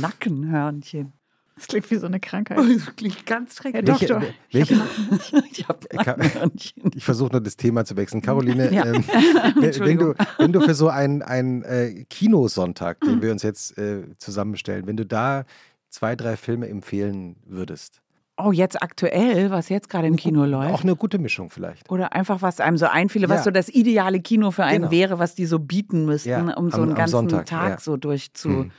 [0.00, 1.12] Nackenhörnchen.
[1.56, 2.58] Das klingt wie so eine Krankheit.
[2.86, 3.84] Das klingt ganz Herr schrecklich.
[3.84, 5.32] Doktor, welche- ich.
[5.52, 6.90] Ich habe Ka- Nackenhörnchen.
[6.94, 8.20] Ich versuche nur das Thema zu wechseln.
[8.22, 8.84] Caroline, Ja.
[8.84, 9.04] ähm,
[9.56, 14.02] wenn, du, wenn du für so einen, einen äh, Kinosonntag, den wir uns jetzt äh,
[14.18, 15.44] zusammenstellen, wenn du da
[15.88, 18.00] zwei, drei Filme empfehlen würdest,
[18.38, 20.74] Oh, jetzt aktuell, was jetzt gerade im Kino läuft.
[20.74, 21.90] auch eine gute Mischung vielleicht.
[21.90, 23.44] Oder einfach, was einem so einfiele, was Ja.
[23.44, 24.90] so das ideale Kino für einen Genau.
[24.90, 27.78] wäre, was die so bieten müssten, Ja, um so am- einen ganzen Sonntag, Tag ja.
[27.80, 28.70] so durchzu Mhm.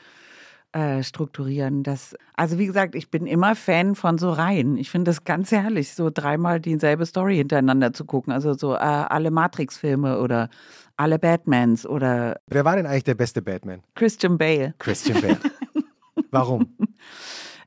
[0.73, 1.83] Äh, strukturieren.
[1.83, 4.77] Das, also wie gesagt, ich bin immer Fan von so Reihen.
[4.77, 8.33] Ich finde das ganz herrlich, so dreimal dieselbe Story hintereinander zu gucken.
[8.33, 10.49] Also so äh, alle Matrix-Filme oder
[10.97, 13.81] alle Batmans oder Wer war denn eigentlich der beste Batman?
[13.95, 14.73] Christian Bale.
[14.79, 15.37] Christian Bale.
[16.31, 16.75] Warum?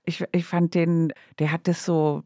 [0.04, 2.24] Ich, ich fand den, der hat das so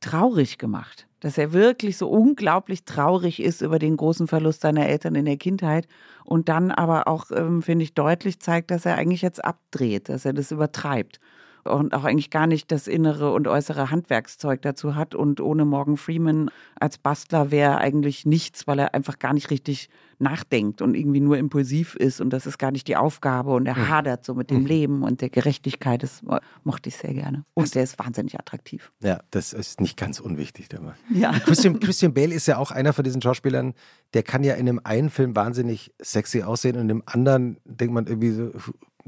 [0.00, 1.06] traurig gemacht.
[1.20, 5.36] Dass er wirklich so unglaublich traurig ist über den großen Verlust seiner Eltern in der
[5.36, 5.86] Kindheit
[6.24, 10.24] und dann aber auch, ähm, finde ich, deutlich zeigt, dass er eigentlich jetzt abdreht, dass
[10.24, 11.20] er das übertreibt
[11.64, 15.96] und auch eigentlich gar nicht das innere und äußere Handwerkszeug dazu hat und ohne Morgan
[15.96, 19.88] Freeman als Bastler wäre eigentlich nichts, weil er einfach gar nicht richtig
[20.18, 23.88] nachdenkt und irgendwie nur impulsiv ist und das ist gar nicht die Aufgabe und er
[23.88, 27.44] hadert so mit dem Leben und der Gerechtigkeit, das mo- mochte ich sehr gerne.
[27.54, 28.92] Und der ist wahnsinnig attraktiv.
[29.02, 30.68] Ja, das ist nicht ganz unwichtig.
[30.68, 30.94] Der Mann.
[31.10, 31.32] Ja.
[31.32, 33.72] Christian, Christian Bale ist ja auch einer von diesen Schauspielern,
[34.12, 37.94] der kann ja in einem einen Film wahnsinnig sexy aussehen und in dem anderen denkt
[37.94, 38.50] man irgendwie so,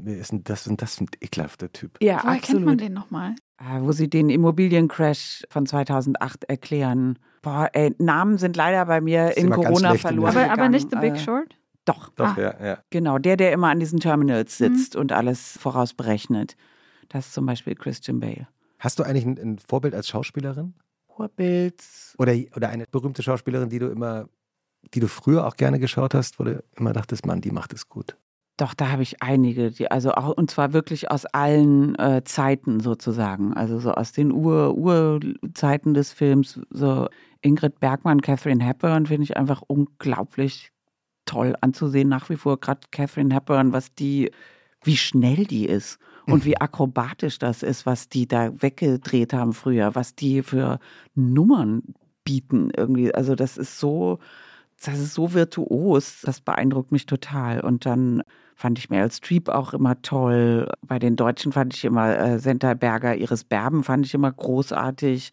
[0.05, 1.97] wer ist denn das und das für ein ekelhafter Typ.
[2.01, 3.35] Ja, Woher kennt man den nochmal?
[3.57, 7.19] Ah, Wo sie den Immobiliencrash von 2008 erklären.
[7.41, 10.33] Boah, ey, Namen sind leider bei mir Ist in Corona in verloren.
[10.33, 10.97] der- Aber, aber nicht The.
[10.97, 11.57] Big Äh, Short?
[11.85, 12.41] Doch, Doch, Ah.
[12.41, 12.77] ja, ja.
[12.89, 13.17] genau.
[13.17, 16.55] Der, der immer an diesen Terminals sitzt und alles vorausberechnet.
[17.09, 18.47] Das ist zum Beispiel Christian Bale.
[18.79, 20.73] Hast du eigentlich ein, ein Vorbild als Schauspielerin?
[21.15, 21.83] Vorbild.
[22.17, 24.27] Oder, oder eine berühmte Schauspielerin, die du immer,
[24.93, 27.87] die du früher auch gerne geschaut hast, wo du immer dachtest, Mann, die macht es
[27.89, 28.17] gut.
[28.57, 32.81] Doch, da habe ich einige, die, also auch, und zwar wirklich aus allen äh, Zeiten
[32.81, 33.53] sozusagen.
[33.53, 36.59] Also so aus den Ur, Urzeiten des Films.
[36.69, 37.07] So
[37.41, 40.71] Ingrid Bergmann, Catherine Hepburn finde ich einfach unglaublich
[41.25, 42.09] toll anzusehen.
[42.09, 44.29] Nach wie vor, gerade Catherine Hepburn, was die,
[44.83, 45.97] wie schnell die ist
[46.27, 50.79] und wie akrobatisch das ist, was die da weggedreht haben früher, was die für
[51.15, 51.81] Nummern
[52.23, 53.13] bieten irgendwie.
[53.13, 54.19] Also das ist so,
[54.83, 57.61] das ist so virtuos, das beeindruckt mich total.
[57.61, 58.21] Und dann
[58.55, 60.69] fand ich Meryl Streep auch immer toll.
[60.81, 65.31] Bei den Deutschen fand ich immer äh, Senta Berger, Iris Berben fand ich immer großartig.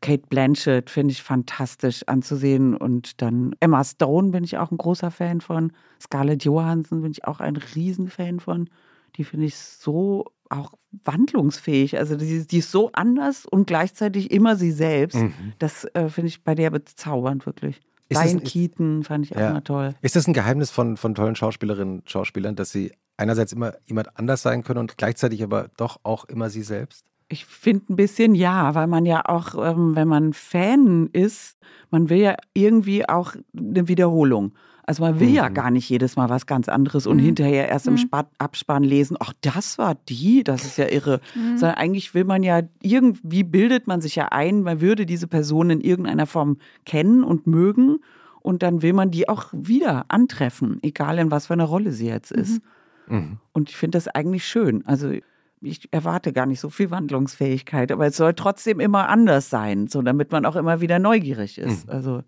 [0.00, 2.76] Kate Blanchett finde ich fantastisch anzusehen.
[2.76, 5.72] Und dann Emma Stone bin ich auch ein großer Fan von.
[6.00, 8.68] Scarlett Johansson bin ich auch ein Riesenfan von.
[9.16, 10.72] Die finde ich so auch
[11.04, 11.98] wandlungsfähig.
[11.98, 15.16] Also die, die, ist so anders und gleichzeitig immer sie selbst.
[15.16, 15.54] Mhm.
[15.58, 17.80] Das äh, finde ich bei der bezaubernd wirklich.
[18.12, 19.50] Ist Diane Keaton fand ich auch ja.
[19.50, 19.94] immer toll.
[20.00, 24.16] Ist das ein Geheimnis von, von tollen Schauspielerinnen und Schauspielern, dass sie einerseits immer jemand
[24.18, 27.06] anders sein können und gleichzeitig aber doch auch immer sie selbst?
[27.28, 31.56] Ich finde ein bisschen ja, weil man ja auch, ähm, wenn man Fan ist,
[31.90, 34.52] man will ja irgendwie auch eine Wiederholung.
[34.84, 35.34] Also man will mhm.
[35.34, 37.24] ja gar nicht jedes Mal was ganz anderes und mhm.
[37.24, 38.10] hinterher erst im mhm.
[38.38, 41.20] Abspann lesen, ach, das war die, das ist ja irre.
[41.34, 41.56] Mhm.
[41.56, 45.70] Sondern eigentlich will man ja, irgendwie bildet man sich ja ein, man würde diese Person
[45.70, 48.00] in irgendeiner Form kennen und mögen
[48.40, 52.08] und dann will man die auch wieder antreffen, egal in was für einer Rolle sie
[52.08, 52.60] jetzt ist.
[53.06, 53.16] Mhm.
[53.16, 53.38] Mhm.
[53.52, 54.84] Und ich finde das eigentlich schön.
[54.86, 55.12] Also
[55.60, 60.02] ich erwarte gar nicht so viel Wandlungsfähigkeit, aber es soll trotzdem immer anders sein, so
[60.02, 61.88] damit man auch immer wieder neugierig ist.
[61.88, 62.22] Also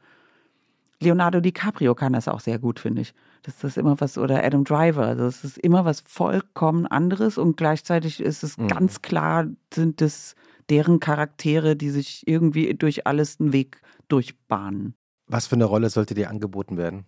[1.05, 3.15] Leonardo DiCaprio kann das auch sehr gut, finde ich.
[3.43, 5.07] Das ist immer was, oder Adam Driver.
[5.07, 8.69] Also es ist immer was vollkommen anderes und gleichzeitig ist es mhm.
[8.69, 10.35] ganz klar, sind es
[10.71, 14.95] deren Charaktere, die sich irgendwie durch alles einen Weg durchbahnen.
[15.27, 17.05] Was für eine Rolle sollte dir angeboten werden?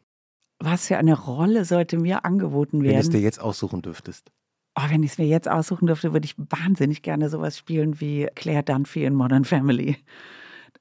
[0.58, 2.94] Was für eine Rolle sollte mir angeboten werden?
[2.94, 4.30] Wenn du es dir jetzt aussuchen dürftest.
[4.74, 8.28] Oh, wenn ich es mir jetzt aussuchen dürfte, würde ich wahnsinnig gerne sowas spielen wie
[8.34, 9.96] Claire Dunphy in Modern Family.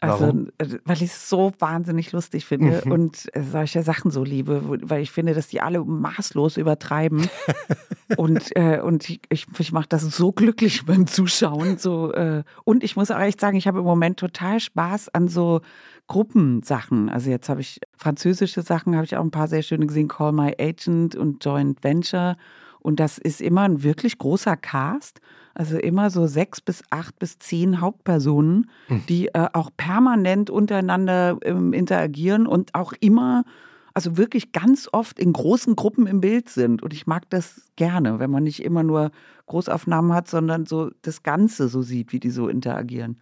[0.02, 0.48] Also, Warum?
[0.58, 2.92] Äh, weil ich es so wahnsinnig lustig finde mhm.
[2.92, 7.28] und äh, solche Sachen so liebe, weil ich finde, dass die alle maßlos übertreiben.
[8.18, 11.78] und äh, und ich, ich, ich mache das so glücklich beim Zuschauen.
[11.78, 15.28] So, äh, und ich muss auch echt sagen, ich habe im Moment total Spaß an
[15.28, 15.62] so
[16.08, 17.10] Gruppensachen.
[17.10, 20.34] Also jetzt habe ich französische Sachen, habe ich auch ein paar sehr schöne gesehen, Call
[20.34, 22.38] My Agent und Joint Venture.
[22.80, 25.20] Und das ist immer ein wirklich großer Cast.
[25.58, 29.06] Also immer so sechs bis acht bis zehn Hauptpersonen, mhm.
[29.08, 33.46] die äh, auch permanent untereinander ähm, interagieren und auch immer,
[33.94, 36.84] also wirklich ganz oft in großen Gruppen im Bild sind.
[36.84, 39.12] Und ich mag das gerne, wenn man nicht immer nur
[39.46, 43.22] Großaufnahmen hat, sondern so das Ganze so sieht, wie die so interagieren.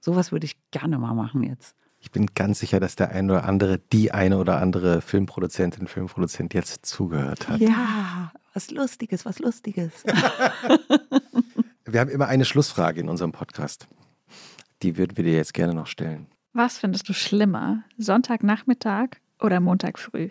[0.00, 1.76] Sowas würde ich gerne mal machen jetzt.
[2.00, 6.54] Ich bin ganz sicher, dass der eine oder andere, die eine oder andere Filmproduzentin, Filmproduzent
[6.54, 7.60] jetzt zugehört hat.
[7.60, 9.92] Ja, was Lustiges, was Lustiges.
[11.86, 13.88] Wir haben immer eine Schlussfrage in unserem Podcast.
[14.82, 16.28] Die würden wir dir jetzt gerne noch stellen.
[16.54, 17.84] Was findest du schlimmer?
[17.98, 20.30] Sonntagnachmittag oder Montag früh?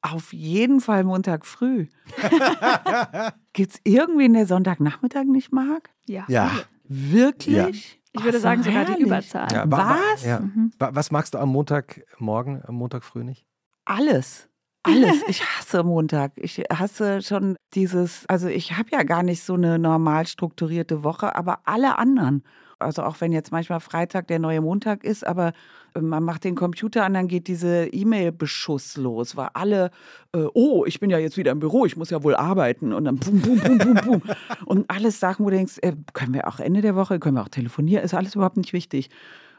[0.00, 1.88] Auf jeden Fall Montag früh.
[3.52, 5.90] Gibt es irgendwen, der Sonntagnachmittag nicht mag?
[6.06, 6.24] Ja.
[6.28, 6.50] Ja.
[6.84, 7.54] Wirklich?
[7.54, 7.68] Ja.
[8.12, 9.48] Ich würde Ach, sagen, sogar die Überzahl.
[9.52, 10.24] Ja, was?
[10.24, 10.40] Ja.
[10.40, 10.72] Mhm.
[10.78, 13.44] Was magst du am Montagmorgen, am Montag früh nicht?
[13.84, 14.48] Alles.
[14.84, 15.22] Alles.
[15.28, 16.32] Ich hasse Montag.
[16.36, 21.34] Ich hasse schon dieses, also ich habe ja gar nicht so eine normal strukturierte Woche,
[21.34, 22.44] aber alle anderen.
[22.78, 25.52] Also auch wenn jetzt manchmal Freitag der neue Montag ist, aber
[25.94, 29.90] äh, man macht den Computer an, dann geht diese E-Mail-Beschuss los, weil alle,
[30.32, 33.04] äh, oh, ich bin ja jetzt wieder im Büro, ich muss ja wohl arbeiten und
[33.04, 34.22] dann bum, bum, bum, bum, bum.
[34.66, 37.42] und alles Sachen, wo du denkst, äh, können wir auch Ende der Woche, können wir
[37.42, 39.08] auch telefonieren, ist alles überhaupt nicht wichtig.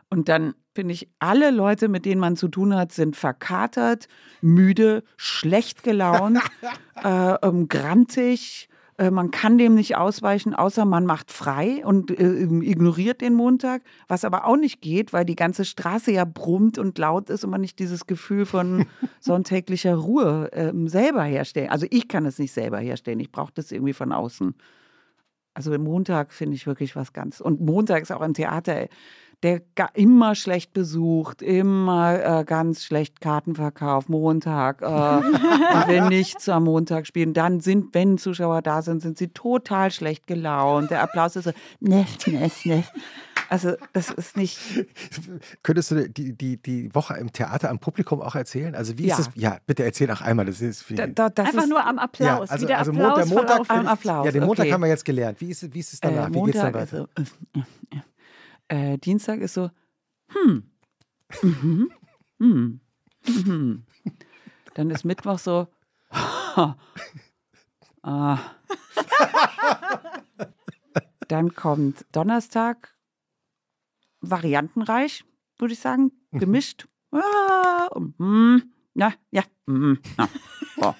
[0.09, 4.07] Und dann finde ich, alle Leute, mit denen man zu tun hat, sind verkatert,
[4.41, 6.39] müde, schlecht gelaunt,
[7.03, 8.69] äh, ähm, grantig.
[8.97, 13.81] Äh, man kann dem nicht ausweichen, außer man macht frei und äh, ignoriert den Montag,
[14.07, 17.49] was aber auch nicht geht, weil die ganze Straße ja brummt und laut ist und
[17.49, 18.85] man nicht dieses Gefühl von
[19.19, 21.69] sonntäglicher Ruhe ähm, selber herstellen.
[21.69, 24.55] Also ich kann es nicht selber herstellen, ich brauche das irgendwie von außen.
[25.55, 27.39] Also Montag finde ich wirklich was ganz.
[27.39, 28.87] Und Montag ist auch im Theater
[29.45, 29.61] der
[29.93, 37.05] immer schlecht besucht, immer äh, ganz schlecht Kartenverkauf, Montag, äh, und wenn nichts am Montag
[37.05, 40.89] spielen, dann sind, wenn Zuschauer da sind, sind sie total schlecht gelaunt.
[40.91, 42.83] Der Applaus ist so, ne, ne, ne.
[43.47, 44.59] Also das ist nicht.
[45.61, 48.73] Könntest du die, die, die Woche im Theater am Publikum auch erzählen?
[48.73, 49.17] Also wie ist ja.
[49.17, 49.29] das?
[49.35, 50.45] Ja, bitte erzähl auch einmal.
[50.45, 52.27] Das ist da, da, das Einfach ist, nur am Applaus.
[52.27, 54.25] Ja, also, wie der also Applaus der Montag, am Applaus.
[54.25, 54.73] Ja, den Montag okay.
[54.73, 55.39] haben wir jetzt gelernt.
[55.41, 56.29] Wie ist, wie ist es danach?
[56.29, 57.07] Äh, wie geht's dann weiter?
[57.15, 58.01] Also, äh, äh,
[58.71, 59.69] Dienstag ist so,
[60.29, 60.69] hm,
[61.41, 61.91] mhm,
[62.39, 62.79] mhm,
[63.27, 63.85] mhm.
[64.73, 65.67] Dann ist Mittwoch so,
[68.01, 68.37] Ah.
[71.27, 72.95] Dann kommt Donnerstag,
[74.21, 75.25] variantenreich,
[75.57, 76.39] würde ich sagen, Mhm.
[76.39, 76.87] gemischt.
[77.11, 78.57] Ah, mm,
[78.93, 79.43] ja, ja.
[79.65, 80.29] Mm, ja.
[80.75, 80.95] So.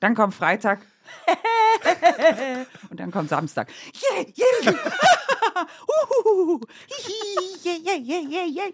[0.00, 0.80] Dann kommt Freitag.
[2.90, 3.70] Und dann kommt Samstag.
[4.16, 4.26] Yeah,
[4.64, 5.17] yeah.
[5.96, 6.60] Uhuhu.
[6.88, 8.70] Hihi, yeah, yeah, yeah, yeah, yeah,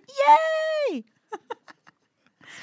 [0.90, 1.04] yay.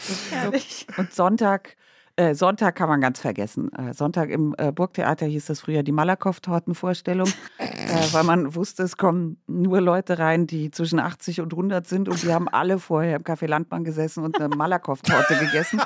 [0.97, 1.75] Und Sonntag,
[2.21, 3.71] äh, Sonntag kann man ganz vergessen.
[3.73, 7.67] Äh, Sonntag im äh, Burgtheater hieß das früher die Malakoff-Tortenvorstellung, äh,
[8.11, 12.21] weil man wusste, es kommen nur Leute rein, die zwischen 80 und 100 sind und
[12.21, 15.81] die haben alle vorher im Café Landmann gesessen und eine Malakoff-Torte gegessen,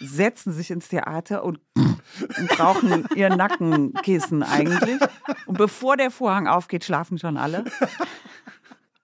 [0.00, 5.00] setzen sich ins Theater und, und brauchen ihr Nackenkissen eigentlich.
[5.46, 7.64] Und bevor der Vorhang aufgeht, schlafen schon alle.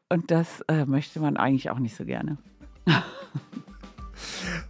[0.09, 2.39] Und das äh, möchte man eigentlich auch nicht so gerne.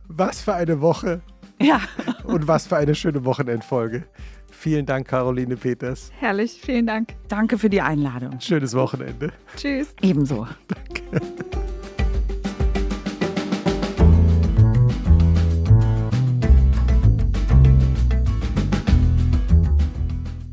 [0.08, 1.22] Was für eine Woche
[1.60, 1.80] Ja.
[2.24, 4.04] und was für eine schöne Wochenendfolge.
[4.50, 6.10] Vielen Dank, Caroline Peters.
[6.18, 7.14] Herrlich, vielen Dank.
[7.28, 8.40] Danke für die Einladung.
[8.40, 9.32] Schönes Wochenende.
[9.56, 9.94] Tschüss.
[10.02, 10.46] Ebenso.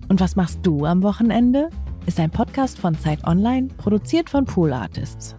[0.09, 1.69] Und was machst du am Wochenende?
[2.05, 5.35] Ist ein Podcast von Zeit Online, produziert von Pool Artists.